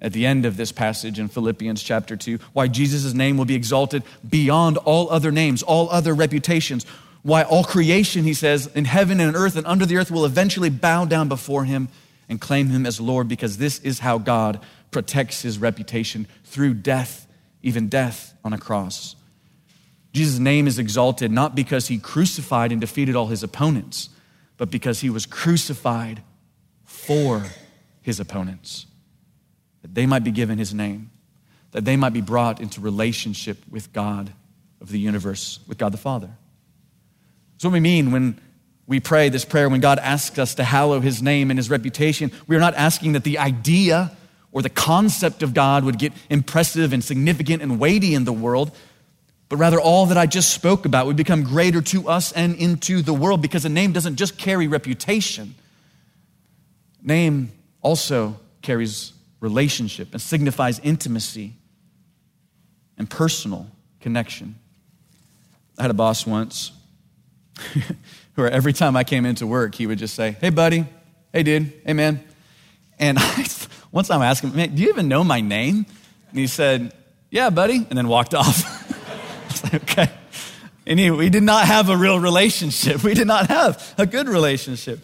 at 0.00 0.12
the 0.12 0.26
end 0.26 0.44
of 0.44 0.56
this 0.56 0.72
passage 0.72 1.18
in 1.18 1.28
Philippians 1.28 1.82
chapter 1.82 2.16
2 2.16 2.38
why 2.52 2.68
Jesus' 2.68 3.14
name 3.14 3.36
will 3.36 3.44
be 3.44 3.54
exalted 3.54 4.02
beyond 4.28 4.78
all 4.78 5.10
other 5.10 5.30
names, 5.30 5.62
all 5.62 5.88
other 5.90 6.14
reputations. 6.14 6.86
Why 7.24 7.42
all 7.42 7.64
creation, 7.64 8.22
he 8.22 8.34
says, 8.34 8.68
in 8.68 8.84
heaven 8.84 9.18
and 9.18 9.34
earth 9.34 9.56
and 9.56 9.66
under 9.66 9.84
the 9.84 9.96
earth 9.96 10.12
will 10.12 10.24
eventually 10.24 10.70
bow 10.70 11.04
down 11.04 11.28
before 11.28 11.64
him 11.64 11.88
and 12.28 12.40
claim 12.40 12.68
him 12.68 12.86
as 12.86 13.00
Lord 13.00 13.26
because 13.26 13.58
this 13.58 13.80
is 13.80 13.98
how 13.98 14.18
God 14.18 14.60
protects 14.92 15.42
his 15.42 15.58
reputation 15.58 16.28
through 16.44 16.74
death, 16.74 17.26
even 17.62 17.88
death 17.88 18.34
on 18.44 18.52
a 18.52 18.58
cross. 18.58 19.16
Jesus' 20.12 20.38
name 20.38 20.68
is 20.68 20.78
exalted 20.78 21.32
not 21.32 21.56
because 21.56 21.88
he 21.88 21.98
crucified 21.98 22.70
and 22.70 22.80
defeated 22.80 23.16
all 23.16 23.26
his 23.26 23.42
opponents 23.42 24.10
but 24.56 24.70
because 24.70 25.00
he 25.00 25.10
was 25.10 25.26
crucified 25.26 26.22
for 26.84 27.44
his 28.02 28.20
opponents, 28.20 28.86
that 29.82 29.94
they 29.94 30.06
might 30.06 30.24
be 30.24 30.30
given 30.30 30.58
his 30.58 30.72
name, 30.72 31.10
that 31.72 31.84
they 31.84 31.96
might 31.96 32.12
be 32.12 32.20
brought 32.20 32.60
into 32.60 32.80
relationship 32.80 33.58
with 33.68 33.92
God 33.92 34.32
of 34.80 34.90
the 34.90 34.98
universe, 34.98 35.60
with 35.66 35.78
God 35.78 35.92
the 35.92 35.98
Father. 35.98 36.30
That's 37.64 37.70
what 37.70 37.76
we 37.76 37.80
mean 37.80 38.12
when 38.12 38.38
we 38.86 39.00
pray 39.00 39.30
this 39.30 39.46
prayer, 39.46 39.70
when 39.70 39.80
God 39.80 39.98
asks 39.98 40.38
us 40.38 40.56
to 40.56 40.64
hallow 40.64 41.00
his 41.00 41.22
name 41.22 41.50
and 41.50 41.58
his 41.58 41.70
reputation. 41.70 42.30
We 42.46 42.56
are 42.56 42.60
not 42.60 42.74
asking 42.74 43.12
that 43.12 43.24
the 43.24 43.38
idea 43.38 44.14
or 44.52 44.60
the 44.60 44.68
concept 44.68 45.42
of 45.42 45.54
God 45.54 45.82
would 45.82 45.98
get 45.98 46.12
impressive 46.28 46.92
and 46.92 47.02
significant 47.02 47.62
and 47.62 47.80
weighty 47.80 48.14
in 48.14 48.24
the 48.24 48.34
world 48.34 48.70
but 49.48 49.56
rather 49.56 49.80
all 49.80 50.06
that 50.06 50.18
I 50.18 50.26
just 50.26 50.52
spoke 50.52 50.84
about 50.84 51.06
would 51.06 51.16
become 51.16 51.44
greater 51.44 51.80
to 51.80 52.08
us 52.08 52.32
and 52.32 52.56
into 52.56 53.02
the 53.02 53.14
world 53.14 53.40
because 53.40 53.64
a 53.64 53.68
name 53.68 53.92
doesn't 53.92 54.16
just 54.16 54.36
carry 54.36 54.66
reputation. 54.66 55.54
Name 57.02 57.52
also 57.80 58.36
carries 58.62 59.12
relationship 59.40 60.08
and 60.12 60.20
signifies 60.20 60.80
intimacy 60.80 61.52
and 62.98 63.08
personal 63.08 63.68
connection. 64.00 64.56
I 65.78 65.82
had 65.82 65.90
a 65.90 65.94
boss 65.94 66.26
once 66.26 66.72
where 68.34 68.50
every 68.50 68.72
time 68.72 68.96
I 68.96 69.04
came 69.04 69.26
into 69.26 69.46
work, 69.46 69.74
he 69.74 69.86
would 69.86 69.98
just 69.98 70.14
say, 70.14 70.36
Hey, 70.40 70.50
buddy. 70.50 70.86
Hey, 71.32 71.42
dude. 71.42 71.72
Hey, 71.84 71.92
man. 71.92 72.22
And 72.98 73.18
I, 73.20 73.46
one 73.90 74.04
time 74.04 74.20
I 74.22 74.26
asked 74.26 74.42
him, 74.42 74.54
Man, 74.54 74.74
do 74.74 74.82
you 74.82 74.88
even 74.88 75.08
know 75.08 75.24
my 75.24 75.40
name? 75.40 75.86
And 76.30 76.38
he 76.38 76.46
said, 76.46 76.92
Yeah, 77.30 77.50
buddy. 77.50 77.76
And 77.76 77.98
then 77.98 78.08
walked 78.08 78.34
off. 78.34 78.64
okay. 79.74 80.10
And 80.86 80.98
he, 80.98 81.10
we 81.10 81.30
did 81.30 81.42
not 81.42 81.66
have 81.66 81.88
a 81.88 81.96
real 81.96 82.20
relationship. 82.20 83.02
We 83.02 83.14
did 83.14 83.26
not 83.26 83.48
have 83.48 83.94
a 83.96 84.06
good 84.06 84.28
relationship. 84.28 85.00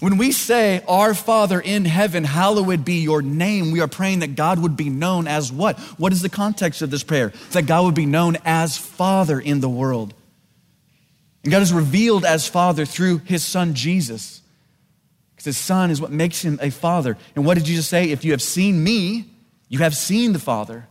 When 0.00 0.18
we 0.18 0.30
say, 0.30 0.82
Our 0.86 1.14
Father 1.14 1.58
in 1.58 1.86
heaven, 1.86 2.22
hallowed 2.22 2.84
be 2.84 3.00
your 3.00 3.22
name, 3.22 3.72
we 3.72 3.80
are 3.80 3.88
praying 3.88 4.18
that 4.18 4.36
God 4.36 4.58
would 4.58 4.76
be 4.76 4.90
known 4.90 5.26
as 5.26 5.50
what? 5.50 5.78
What 5.98 6.12
is 6.12 6.20
the 6.20 6.28
context 6.28 6.82
of 6.82 6.90
this 6.90 7.02
prayer? 7.02 7.32
That 7.52 7.62
God 7.62 7.86
would 7.86 7.94
be 7.94 8.06
known 8.06 8.36
as 8.44 8.76
Father 8.76 9.40
in 9.40 9.60
the 9.60 9.68
world. 9.70 10.12
And 11.46 11.52
God 11.52 11.62
is 11.62 11.72
revealed 11.72 12.24
as 12.24 12.48
Father 12.48 12.84
through 12.84 13.18
his 13.18 13.44
Son 13.44 13.74
Jesus. 13.74 14.42
Because 15.30 15.44
his 15.44 15.56
Son 15.56 15.92
is 15.92 16.00
what 16.00 16.10
makes 16.10 16.42
him 16.42 16.58
a 16.60 16.70
Father. 16.70 17.16
And 17.36 17.46
what 17.46 17.54
did 17.54 17.66
Jesus 17.66 17.86
say? 17.86 18.10
If 18.10 18.24
you 18.24 18.32
have 18.32 18.42
seen 18.42 18.82
me, 18.82 19.26
you 19.68 19.78
have 19.78 19.96
seen 19.96 20.32
the 20.32 20.40
Father. 20.40 20.88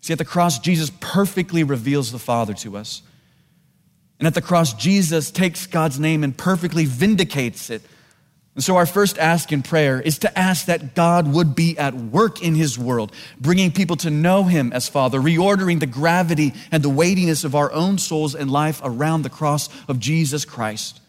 See, 0.00 0.14
at 0.14 0.18
the 0.18 0.24
cross, 0.24 0.58
Jesus 0.58 0.90
perfectly 1.00 1.62
reveals 1.62 2.10
the 2.10 2.18
Father 2.18 2.54
to 2.54 2.74
us. 2.78 3.02
And 4.18 4.26
at 4.26 4.32
the 4.32 4.40
cross, 4.40 4.72
Jesus 4.72 5.30
takes 5.30 5.66
God's 5.66 6.00
name 6.00 6.24
and 6.24 6.34
perfectly 6.34 6.86
vindicates 6.86 7.68
it. 7.68 7.82
And 8.56 8.64
so, 8.64 8.76
our 8.76 8.86
first 8.86 9.18
ask 9.18 9.52
in 9.52 9.62
prayer 9.62 10.00
is 10.00 10.18
to 10.20 10.38
ask 10.38 10.64
that 10.64 10.94
God 10.94 11.30
would 11.30 11.54
be 11.54 11.76
at 11.76 11.92
work 11.92 12.42
in 12.42 12.54
His 12.54 12.78
world, 12.78 13.12
bringing 13.38 13.70
people 13.70 13.96
to 13.96 14.08
know 14.08 14.44
Him 14.44 14.72
as 14.72 14.88
Father, 14.88 15.20
reordering 15.20 15.78
the 15.78 15.86
gravity 15.86 16.54
and 16.72 16.82
the 16.82 16.88
weightiness 16.88 17.44
of 17.44 17.54
our 17.54 17.70
own 17.70 17.98
souls 17.98 18.34
and 18.34 18.50
life 18.50 18.80
around 18.82 19.22
the 19.22 19.30
cross 19.30 19.68
of 19.88 20.00
Jesus 20.00 20.46
Christ. 20.46 21.02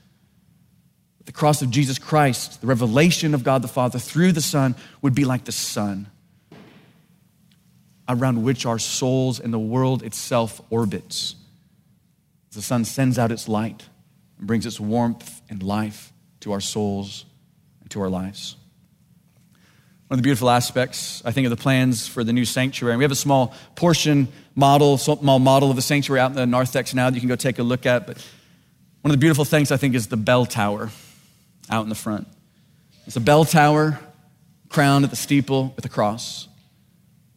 The 1.24 1.32
cross 1.32 1.62
of 1.62 1.72
Jesus 1.72 1.98
Christ, 1.98 2.60
the 2.60 2.68
revelation 2.68 3.34
of 3.34 3.46
God 3.46 3.62
the 3.62 3.70
Father 3.70 3.98
through 3.98 4.34
the 4.34 4.42
Son, 4.42 4.76
would 5.02 5.16
be 5.16 5.24
like 5.24 5.46
the 5.46 5.54
sun 5.54 6.08
around 8.10 8.44
which 8.44 8.66
our 8.66 8.80
souls 8.80 9.40
and 9.40 9.54
the 9.54 9.60
world 9.60 10.04
itself 10.04 10.62
orbits. 10.70 11.36
The 12.52 12.62
sun 12.62 12.84
sends 12.84 13.18
out 13.18 13.32
its 13.32 13.48
light 13.48 13.86
and 14.38 14.48
brings 14.48 14.66
its 14.66 14.82
warmth 14.82 15.42
and 15.50 15.64
life 15.64 16.12
to 16.42 16.52
our 16.52 16.62
souls 16.62 17.26
to 17.90 18.02
our 18.02 18.10
lives. 18.10 18.56
One 20.08 20.18
of 20.18 20.24
the 20.24 20.24
beautiful 20.24 20.50
aspects, 20.50 21.22
I 21.26 21.32
think, 21.32 21.46
of 21.46 21.52
the 21.52 21.62
plans 21.62 22.08
for 22.08 22.24
the 22.24 22.32
new 22.32 22.46
sanctuary, 22.46 22.96
we 22.96 23.04
have 23.04 23.12
a 23.12 23.16
small 23.16 23.54
portion 23.76 24.30
model, 24.56 24.98
small 24.98 25.40
model 25.40 25.70
of 25.70 25.76
the 25.76 25.82
sanctuary 25.82 26.22
out 26.22 26.32
in 26.32 26.36
the 26.36 26.46
narthex 26.46 26.94
now 26.94 27.10
that 27.10 27.16
you 27.16 27.20
can 27.20 27.28
go 27.28 27.36
take 27.36 27.60
a 27.60 27.64
look 27.64 27.86
at. 27.86 28.08
But 28.08 28.18
one 29.02 29.12
of 29.12 29.18
the 29.18 29.20
beautiful 29.20 29.44
things, 29.44 29.72
I 29.72 29.78
think, 29.78 29.96
is 29.96 30.08
the 30.08 30.18
bell 30.18 30.46
tower 30.46 30.92
out 31.70 31.84
in 31.84 31.90
the 31.90 31.96
front. 31.96 32.28
It's 33.06 33.18
a 33.18 33.22
bell 33.22 33.44
tower 33.44 34.00
crowned 34.70 35.04
at 35.04 35.10
the 35.10 35.18
steeple 35.18 35.74
with 35.76 35.86
a 35.86 35.90
cross. 35.90 36.48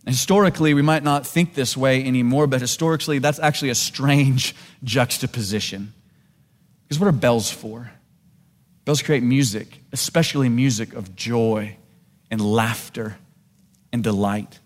Historically, 0.06 0.72
we 0.72 0.82
might 0.82 1.02
not 1.02 1.26
think 1.26 1.54
this 1.54 1.76
way 1.76 2.04
anymore, 2.04 2.46
but 2.46 2.60
historically, 2.60 3.18
that's 3.18 3.38
actually 3.38 3.70
a 3.70 3.74
strange 3.74 4.54
juxtaposition. 4.84 5.92
Because 6.84 6.98
what 6.98 7.08
are 7.08 7.12
bells 7.12 7.50
for? 7.50 7.90
Bells 8.84 9.02
create 9.02 9.22
music, 9.22 9.82
especially 9.92 10.48
music 10.48 10.94
of 10.94 11.14
joy 11.14 11.76
and 12.30 12.40
laughter 12.40 13.16
and 13.92 14.02
delight. 14.02 14.58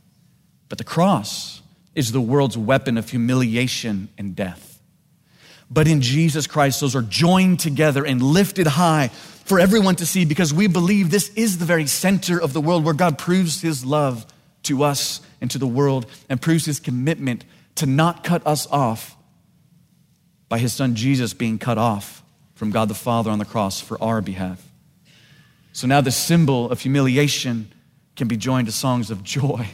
But 0.68 0.78
the 0.78 0.84
cross 0.84 1.62
is 1.94 2.12
the 2.12 2.20
world's 2.20 2.58
weapon 2.58 2.98
of 2.98 3.10
humiliation 3.10 4.08
and 4.18 4.34
death. 4.34 4.80
But 5.70 5.88
in 5.88 6.00
Jesus 6.00 6.46
Christ, 6.46 6.80
those 6.80 6.94
are 6.94 7.02
joined 7.02 7.60
together 7.60 8.04
and 8.04 8.22
lifted 8.22 8.66
high 8.66 9.08
for 9.44 9.58
everyone 9.58 9.96
to 9.96 10.06
see 10.06 10.24
because 10.24 10.54
we 10.54 10.66
believe 10.66 11.10
this 11.10 11.30
is 11.34 11.58
the 11.58 11.64
very 11.64 11.86
center 11.86 12.40
of 12.40 12.52
the 12.52 12.60
world 12.60 12.84
where 12.84 12.94
God 12.94 13.18
proves 13.18 13.60
his 13.60 13.84
love 13.84 14.26
to 14.64 14.82
us 14.82 15.20
and 15.40 15.50
to 15.50 15.58
the 15.58 15.66
world 15.66 16.06
and 16.28 16.40
proves 16.40 16.64
his 16.64 16.80
commitment 16.80 17.44
to 17.76 17.86
not 17.86 18.24
cut 18.24 18.46
us 18.46 18.66
off 18.68 19.16
by 20.48 20.58
his 20.58 20.72
son 20.72 20.94
Jesus 20.94 21.34
being 21.34 21.58
cut 21.58 21.78
off 21.78 22.23
from 22.54 22.70
God 22.70 22.88
the 22.88 22.94
Father 22.94 23.30
on 23.30 23.38
the 23.38 23.44
cross 23.44 23.80
for 23.80 24.02
our 24.02 24.20
behalf. 24.20 24.64
So 25.72 25.86
now 25.86 26.00
the 26.00 26.12
symbol 26.12 26.70
of 26.70 26.80
humiliation 26.80 27.72
can 28.16 28.28
be 28.28 28.36
joined 28.36 28.68
to 28.68 28.72
songs 28.72 29.10
of 29.10 29.24
joy 29.24 29.68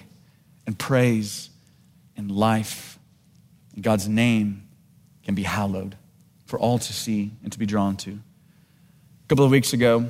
and 0.67 0.79
praise 0.79 1.51
and 2.17 2.31
life. 2.31 2.99
And 3.75 3.85
God's 3.85 4.09
name 4.09 4.67
can 5.25 5.35
be 5.35 5.43
hallowed 5.43 5.97
for 6.47 6.59
all 6.59 6.79
to 6.79 6.93
see 6.93 7.33
and 7.43 7.53
to 7.53 7.59
be 7.59 7.67
drawn 7.67 7.97
to. 7.99 8.11
A 8.11 9.29
couple 9.29 9.45
of 9.45 9.51
weeks 9.51 9.73
ago, 9.73 10.07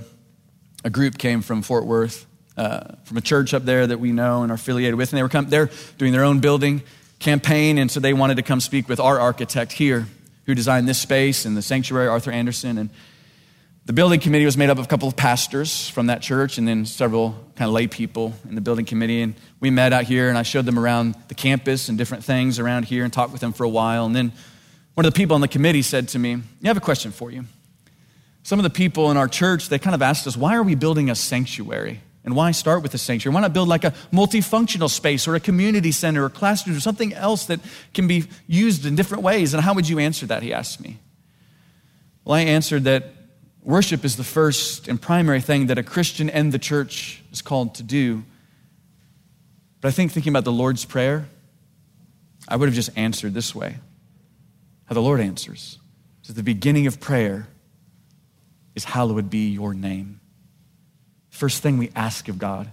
a 0.85 0.91
group 0.91 1.19
came 1.19 1.43
from 1.43 1.61
Fort 1.61 1.85
Worth, 1.85 2.25
uh, 2.57 2.95
from 3.05 3.17
a 3.17 3.21
church 3.21 3.53
up 3.53 3.65
there 3.65 3.87
that 3.87 3.99
we 3.99 4.13
know 4.13 4.43
and 4.43 4.53
are 4.53 4.55
affiliated 4.55 4.95
with, 4.95 5.13
and 5.13 5.19
they 5.19 5.23
were 5.23 5.29
come, 5.29 5.49
they're 5.49 5.71
doing 5.99 6.13
their 6.13 6.25
own 6.25 6.41
building 6.41 6.83
campaign, 7.19 7.79
and 7.79 7.91
so 7.91 8.01
they 8.01 8.15
wanted 8.15 8.37
to 8.37 8.43
come 8.43 8.61
speak 8.61 8.89
with 8.89 8.99
our 8.99 9.21
architect 9.21 9.73
here 9.73 10.07
who 10.47 10.55
designed 10.55 10.89
this 10.89 10.99
space 10.99 11.45
and 11.45 11.57
the 11.57 11.63
sanctuary, 11.63 12.09
Arthur 12.09 12.31
Anderson. 12.31 12.79
And 12.79 12.91
the 13.87 13.93
building 13.93 14.21
committee 14.21 14.45
was 14.45 14.57
made 14.57 14.71
up 14.71 14.79
of 14.79 14.85
a 14.85 14.89
couple 14.89 15.09
of 15.09 15.17
pastors 15.17 15.89
from 15.89 16.07
that 16.07 16.23
church 16.23 16.59
and 16.59 16.69
then 16.69 16.87
several 16.87 17.33
kind 17.57 17.69
of 17.69 17.75
lay 17.75 17.87
people 17.87 18.35
in 18.49 18.55
the 18.55 18.61
building 18.61 18.85
committee. 18.85 19.23
And 19.23 19.35
we 19.59 19.71
met 19.71 19.93
out 19.93 20.05
here 20.05 20.29
and 20.29 20.39
I 20.39 20.43
showed 20.43 20.67
them 20.67 20.79
around 20.79 21.15
the 21.29 21.35
campus 21.35 21.89
and 21.89 21.97
different 21.99 22.25
things 22.25 22.59
around 22.59 22.85
here 22.85 23.05
and 23.05 23.13
talked 23.13 23.33
with 23.33 23.41
them 23.41 23.53
for 23.53 23.65
a 23.65 23.69
while. 23.69 24.07
And 24.07 24.15
then 24.15 24.33
one 24.95 25.07
of 25.07 25.13
the 25.13 25.17
people 25.17 25.35
on 25.35 25.41
the 25.41 25.49
committee 25.49 25.83
said 25.83 26.09
to 26.09 26.19
me, 26.19 26.35
I 26.35 26.67
have 26.67 26.77
a 26.77 26.81
question 26.81 27.11
for 27.11 27.31
you. 27.31 27.45
Some 28.43 28.59
of 28.59 28.63
the 28.63 28.71
people 28.71 29.11
in 29.11 29.17
our 29.17 29.29
church, 29.29 29.69
they 29.69 29.79
kind 29.79 29.95
of 29.95 30.03
asked 30.03 30.27
us, 30.27 30.37
why 30.37 30.57
are 30.57 30.63
we 30.63 30.75
building 30.75 31.11
a 31.11 31.15
sanctuary? 31.15 32.01
And 32.25 32.37
why 32.37 32.51
start 32.51 32.83
with 32.83 32.93
a 32.95 32.99
sanctuary? 32.99 33.35
Why 33.35 33.41
not 33.41 33.55
build 33.55 33.69
like 33.69 33.85
a 33.85 33.93
multifunctional 34.13 34.91
space 34.91 35.27
or 35.27 35.35
a 35.35 35.41
community 35.41 35.91
center 35.91 36.25
or 36.25 36.29
classroom 36.29 36.77
or 36.77 36.81
something 36.81 37.15
else 37.15 37.47
that 37.47 37.61
can 37.95 38.07
be 38.07 38.25
used 38.47 38.85
in 38.85 38.95
different 38.95 39.23
ways? 39.23 39.55
And 39.55 39.63
how 39.63 39.75
would 39.75 39.89
you 39.89 39.99
answer 39.99 40.27
that? 40.27 40.43
He 40.43 40.53
asked 40.53 40.81
me. 40.81 40.99
Well, 42.25 42.37
I 42.37 42.43
answered 42.43 42.85
that 42.85 43.05
worship 43.63 44.05
is 44.05 44.17
the 44.17 44.25
first 44.25 44.87
and 44.87 45.01
primary 45.01 45.41
thing 45.41 45.67
that 45.67 45.79
a 45.79 45.83
Christian 45.83 46.29
and 46.29 46.53
the 46.53 46.59
church 46.59 47.23
is 47.33 47.41
called 47.41 47.75
to 47.77 47.83
do. 47.83 48.23
But 49.81 49.89
I 49.89 49.91
think 49.93 50.13
thinking 50.13 50.31
about 50.31 50.45
the 50.45 50.53
Lord's 50.53 50.85
Prayer, 50.85 51.27
I 52.47 52.57
would 52.57 52.69
have 52.69 52.75
just 52.75 52.91
answered 52.97 53.33
this 53.33 53.55
way 53.55 53.79
how 54.85 54.95
the 54.95 55.01
Lord 55.01 55.21
answers. 55.21 55.79
So 56.23 56.33
the 56.33 56.43
beginning 56.43 56.87
of 56.87 57.01
prayer 57.01 57.49
is 58.75 58.85
hallowed 58.85 59.31
be 59.31 59.49
your 59.49 59.73
name. 59.73 60.20
First 61.41 61.63
thing 61.63 61.79
we 61.79 61.91
ask 61.97 62.29
of 62.29 62.39
God 62.39 62.69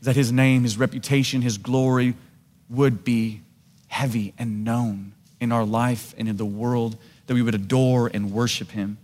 is 0.00 0.06
that 0.06 0.16
His 0.16 0.32
name, 0.32 0.62
His 0.62 0.78
reputation, 0.78 1.42
His 1.42 1.58
glory 1.58 2.14
would 2.70 3.04
be 3.04 3.42
heavy 3.88 4.32
and 4.38 4.64
known 4.64 5.12
in 5.38 5.52
our 5.52 5.66
life 5.66 6.14
and 6.16 6.26
in 6.26 6.38
the 6.38 6.46
world, 6.46 6.96
that 7.26 7.34
we 7.34 7.42
would 7.42 7.54
adore 7.54 8.06
and 8.06 8.32
worship 8.32 8.70
Him. 8.70 8.96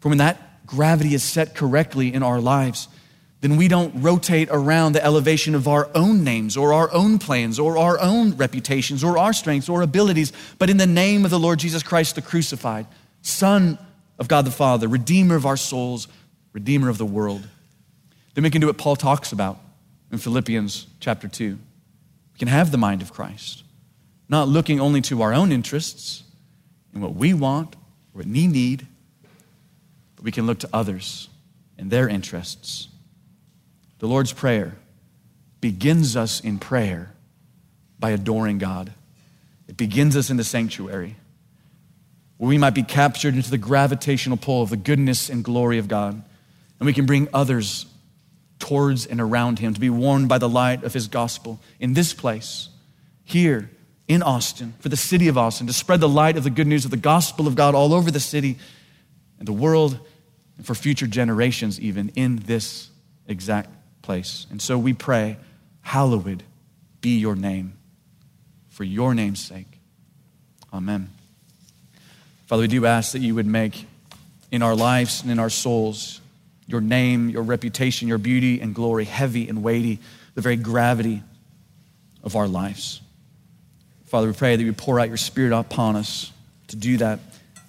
For 0.00 0.10
when 0.10 0.18
that 0.18 0.66
gravity 0.66 1.14
is 1.14 1.22
set 1.22 1.54
correctly 1.54 2.12
in 2.12 2.22
our 2.22 2.38
lives, 2.38 2.88
then 3.40 3.56
we 3.56 3.68
don't 3.68 4.02
rotate 4.02 4.48
around 4.50 4.92
the 4.92 5.02
elevation 5.02 5.54
of 5.54 5.66
our 5.66 5.88
own 5.94 6.22
names 6.22 6.58
or 6.58 6.74
our 6.74 6.92
own 6.92 7.18
plans 7.18 7.58
or 7.58 7.78
our 7.78 7.98
own 7.98 8.36
reputations 8.36 9.02
or 9.02 9.16
our 9.16 9.32
strengths 9.32 9.70
or 9.70 9.80
abilities, 9.80 10.30
but 10.58 10.68
in 10.68 10.76
the 10.76 10.86
name 10.86 11.24
of 11.24 11.30
the 11.30 11.38
Lord 11.38 11.58
Jesus 11.58 11.82
Christ, 11.82 12.16
the 12.16 12.20
crucified, 12.20 12.86
Son 13.22 13.78
of 14.18 14.28
God 14.28 14.44
the 14.44 14.50
Father, 14.50 14.88
Redeemer 14.88 15.36
of 15.36 15.46
our 15.46 15.56
souls, 15.56 16.06
Redeemer 16.52 16.90
of 16.90 16.98
the 16.98 17.06
world 17.06 17.48
then 18.36 18.44
we 18.44 18.50
can 18.50 18.60
do 18.60 18.66
what 18.66 18.76
Paul 18.76 18.96
talks 18.96 19.32
about 19.32 19.58
in 20.12 20.18
Philippians 20.18 20.86
chapter 21.00 21.26
2. 21.26 21.58
We 22.34 22.38
can 22.38 22.48
have 22.48 22.70
the 22.70 22.76
mind 22.76 23.00
of 23.00 23.10
Christ, 23.10 23.64
not 24.28 24.46
looking 24.46 24.78
only 24.78 25.00
to 25.02 25.22
our 25.22 25.32
own 25.32 25.52
interests 25.52 26.22
and 26.92 27.02
what 27.02 27.14
we 27.14 27.32
want 27.32 27.74
or 28.12 28.18
what 28.18 28.26
we 28.26 28.46
need, 28.46 28.86
but 30.16 30.24
we 30.26 30.32
can 30.32 30.44
look 30.44 30.58
to 30.58 30.68
others 30.70 31.30
and 31.78 31.90
their 31.90 32.10
interests. 32.10 32.88
The 34.00 34.06
Lord's 34.06 34.34
Prayer 34.34 34.74
begins 35.62 36.14
us 36.14 36.38
in 36.40 36.58
prayer 36.58 37.12
by 37.98 38.10
adoring 38.10 38.58
God. 38.58 38.92
It 39.66 39.78
begins 39.78 40.14
us 40.14 40.28
in 40.28 40.36
the 40.36 40.44
sanctuary, 40.44 41.16
where 42.36 42.48
we 42.48 42.58
might 42.58 42.74
be 42.74 42.82
captured 42.82 43.34
into 43.34 43.50
the 43.50 43.56
gravitational 43.56 44.36
pull 44.36 44.60
of 44.60 44.68
the 44.68 44.76
goodness 44.76 45.30
and 45.30 45.42
glory 45.42 45.78
of 45.78 45.88
God, 45.88 46.22
and 46.78 46.86
we 46.86 46.92
can 46.92 47.06
bring 47.06 47.28
others 47.32 47.86
towards 48.66 49.06
and 49.06 49.20
around 49.20 49.60
him, 49.60 49.72
to 49.74 49.80
be 49.80 49.88
warmed 49.88 50.28
by 50.28 50.38
the 50.38 50.48
light 50.48 50.82
of 50.82 50.92
his 50.92 51.06
gospel 51.06 51.60
in 51.78 51.94
this 51.94 52.12
place, 52.12 52.68
here 53.22 53.70
in 54.08 54.24
Austin, 54.24 54.74
for 54.80 54.88
the 54.88 54.96
city 54.96 55.28
of 55.28 55.38
Austin, 55.38 55.68
to 55.68 55.72
spread 55.72 56.00
the 56.00 56.08
light 56.08 56.36
of 56.36 56.42
the 56.42 56.50
good 56.50 56.66
news 56.66 56.84
of 56.84 56.90
the 56.90 56.96
gospel 56.96 57.46
of 57.46 57.54
God 57.54 57.76
all 57.76 57.94
over 57.94 58.10
the 58.10 58.18
city 58.18 58.58
and 59.38 59.46
the 59.46 59.52
world, 59.52 60.00
and 60.56 60.66
for 60.66 60.74
future 60.74 61.06
generations, 61.06 61.80
even 61.80 62.10
in 62.16 62.36
this 62.46 62.90
exact 63.28 63.70
place. 64.02 64.48
And 64.50 64.60
so 64.60 64.76
we 64.76 64.92
pray, 64.92 65.36
Hallowed 65.82 66.42
be 67.00 67.18
your 67.18 67.36
name, 67.36 67.74
for 68.68 68.82
your 68.82 69.14
name's 69.14 69.44
sake. 69.44 69.78
Amen. 70.72 71.10
Father, 72.46 72.62
we 72.62 72.68
do 72.68 72.84
ask 72.84 73.12
that 73.12 73.20
you 73.20 73.36
would 73.36 73.46
make 73.46 73.86
in 74.50 74.62
our 74.62 74.74
lives 74.74 75.22
and 75.22 75.30
in 75.30 75.38
our 75.38 75.50
souls 75.50 76.20
your 76.66 76.80
name, 76.80 77.30
your 77.30 77.42
reputation, 77.42 78.08
your 78.08 78.18
beauty 78.18 78.60
and 78.60 78.74
glory 78.74 79.04
heavy 79.04 79.48
and 79.48 79.62
weighty, 79.62 80.00
the 80.34 80.40
very 80.40 80.56
gravity 80.56 81.22
of 82.22 82.36
our 82.36 82.48
lives. 82.48 83.00
Father, 84.06 84.28
we 84.28 84.32
pray 84.32 84.56
that 84.56 84.62
you 84.62 84.72
pour 84.72 85.00
out 85.00 85.08
your 85.08 85.16
spirit 85.16 85.52
upon 85.52 85.96
us 85.96 86.32
to 86.68 86.76
do 86.76 86.96
that. 86.98 87.20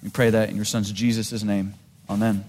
We 0.02 0.10
pray 0.10 0.30
that 0.30 0.50
in 0.50 0.56
your 0.56 0.64
son's 0.64 0.90
Jesus' 0.92 1.42
name. 1.42 1.74
Amen. 2.08 2.44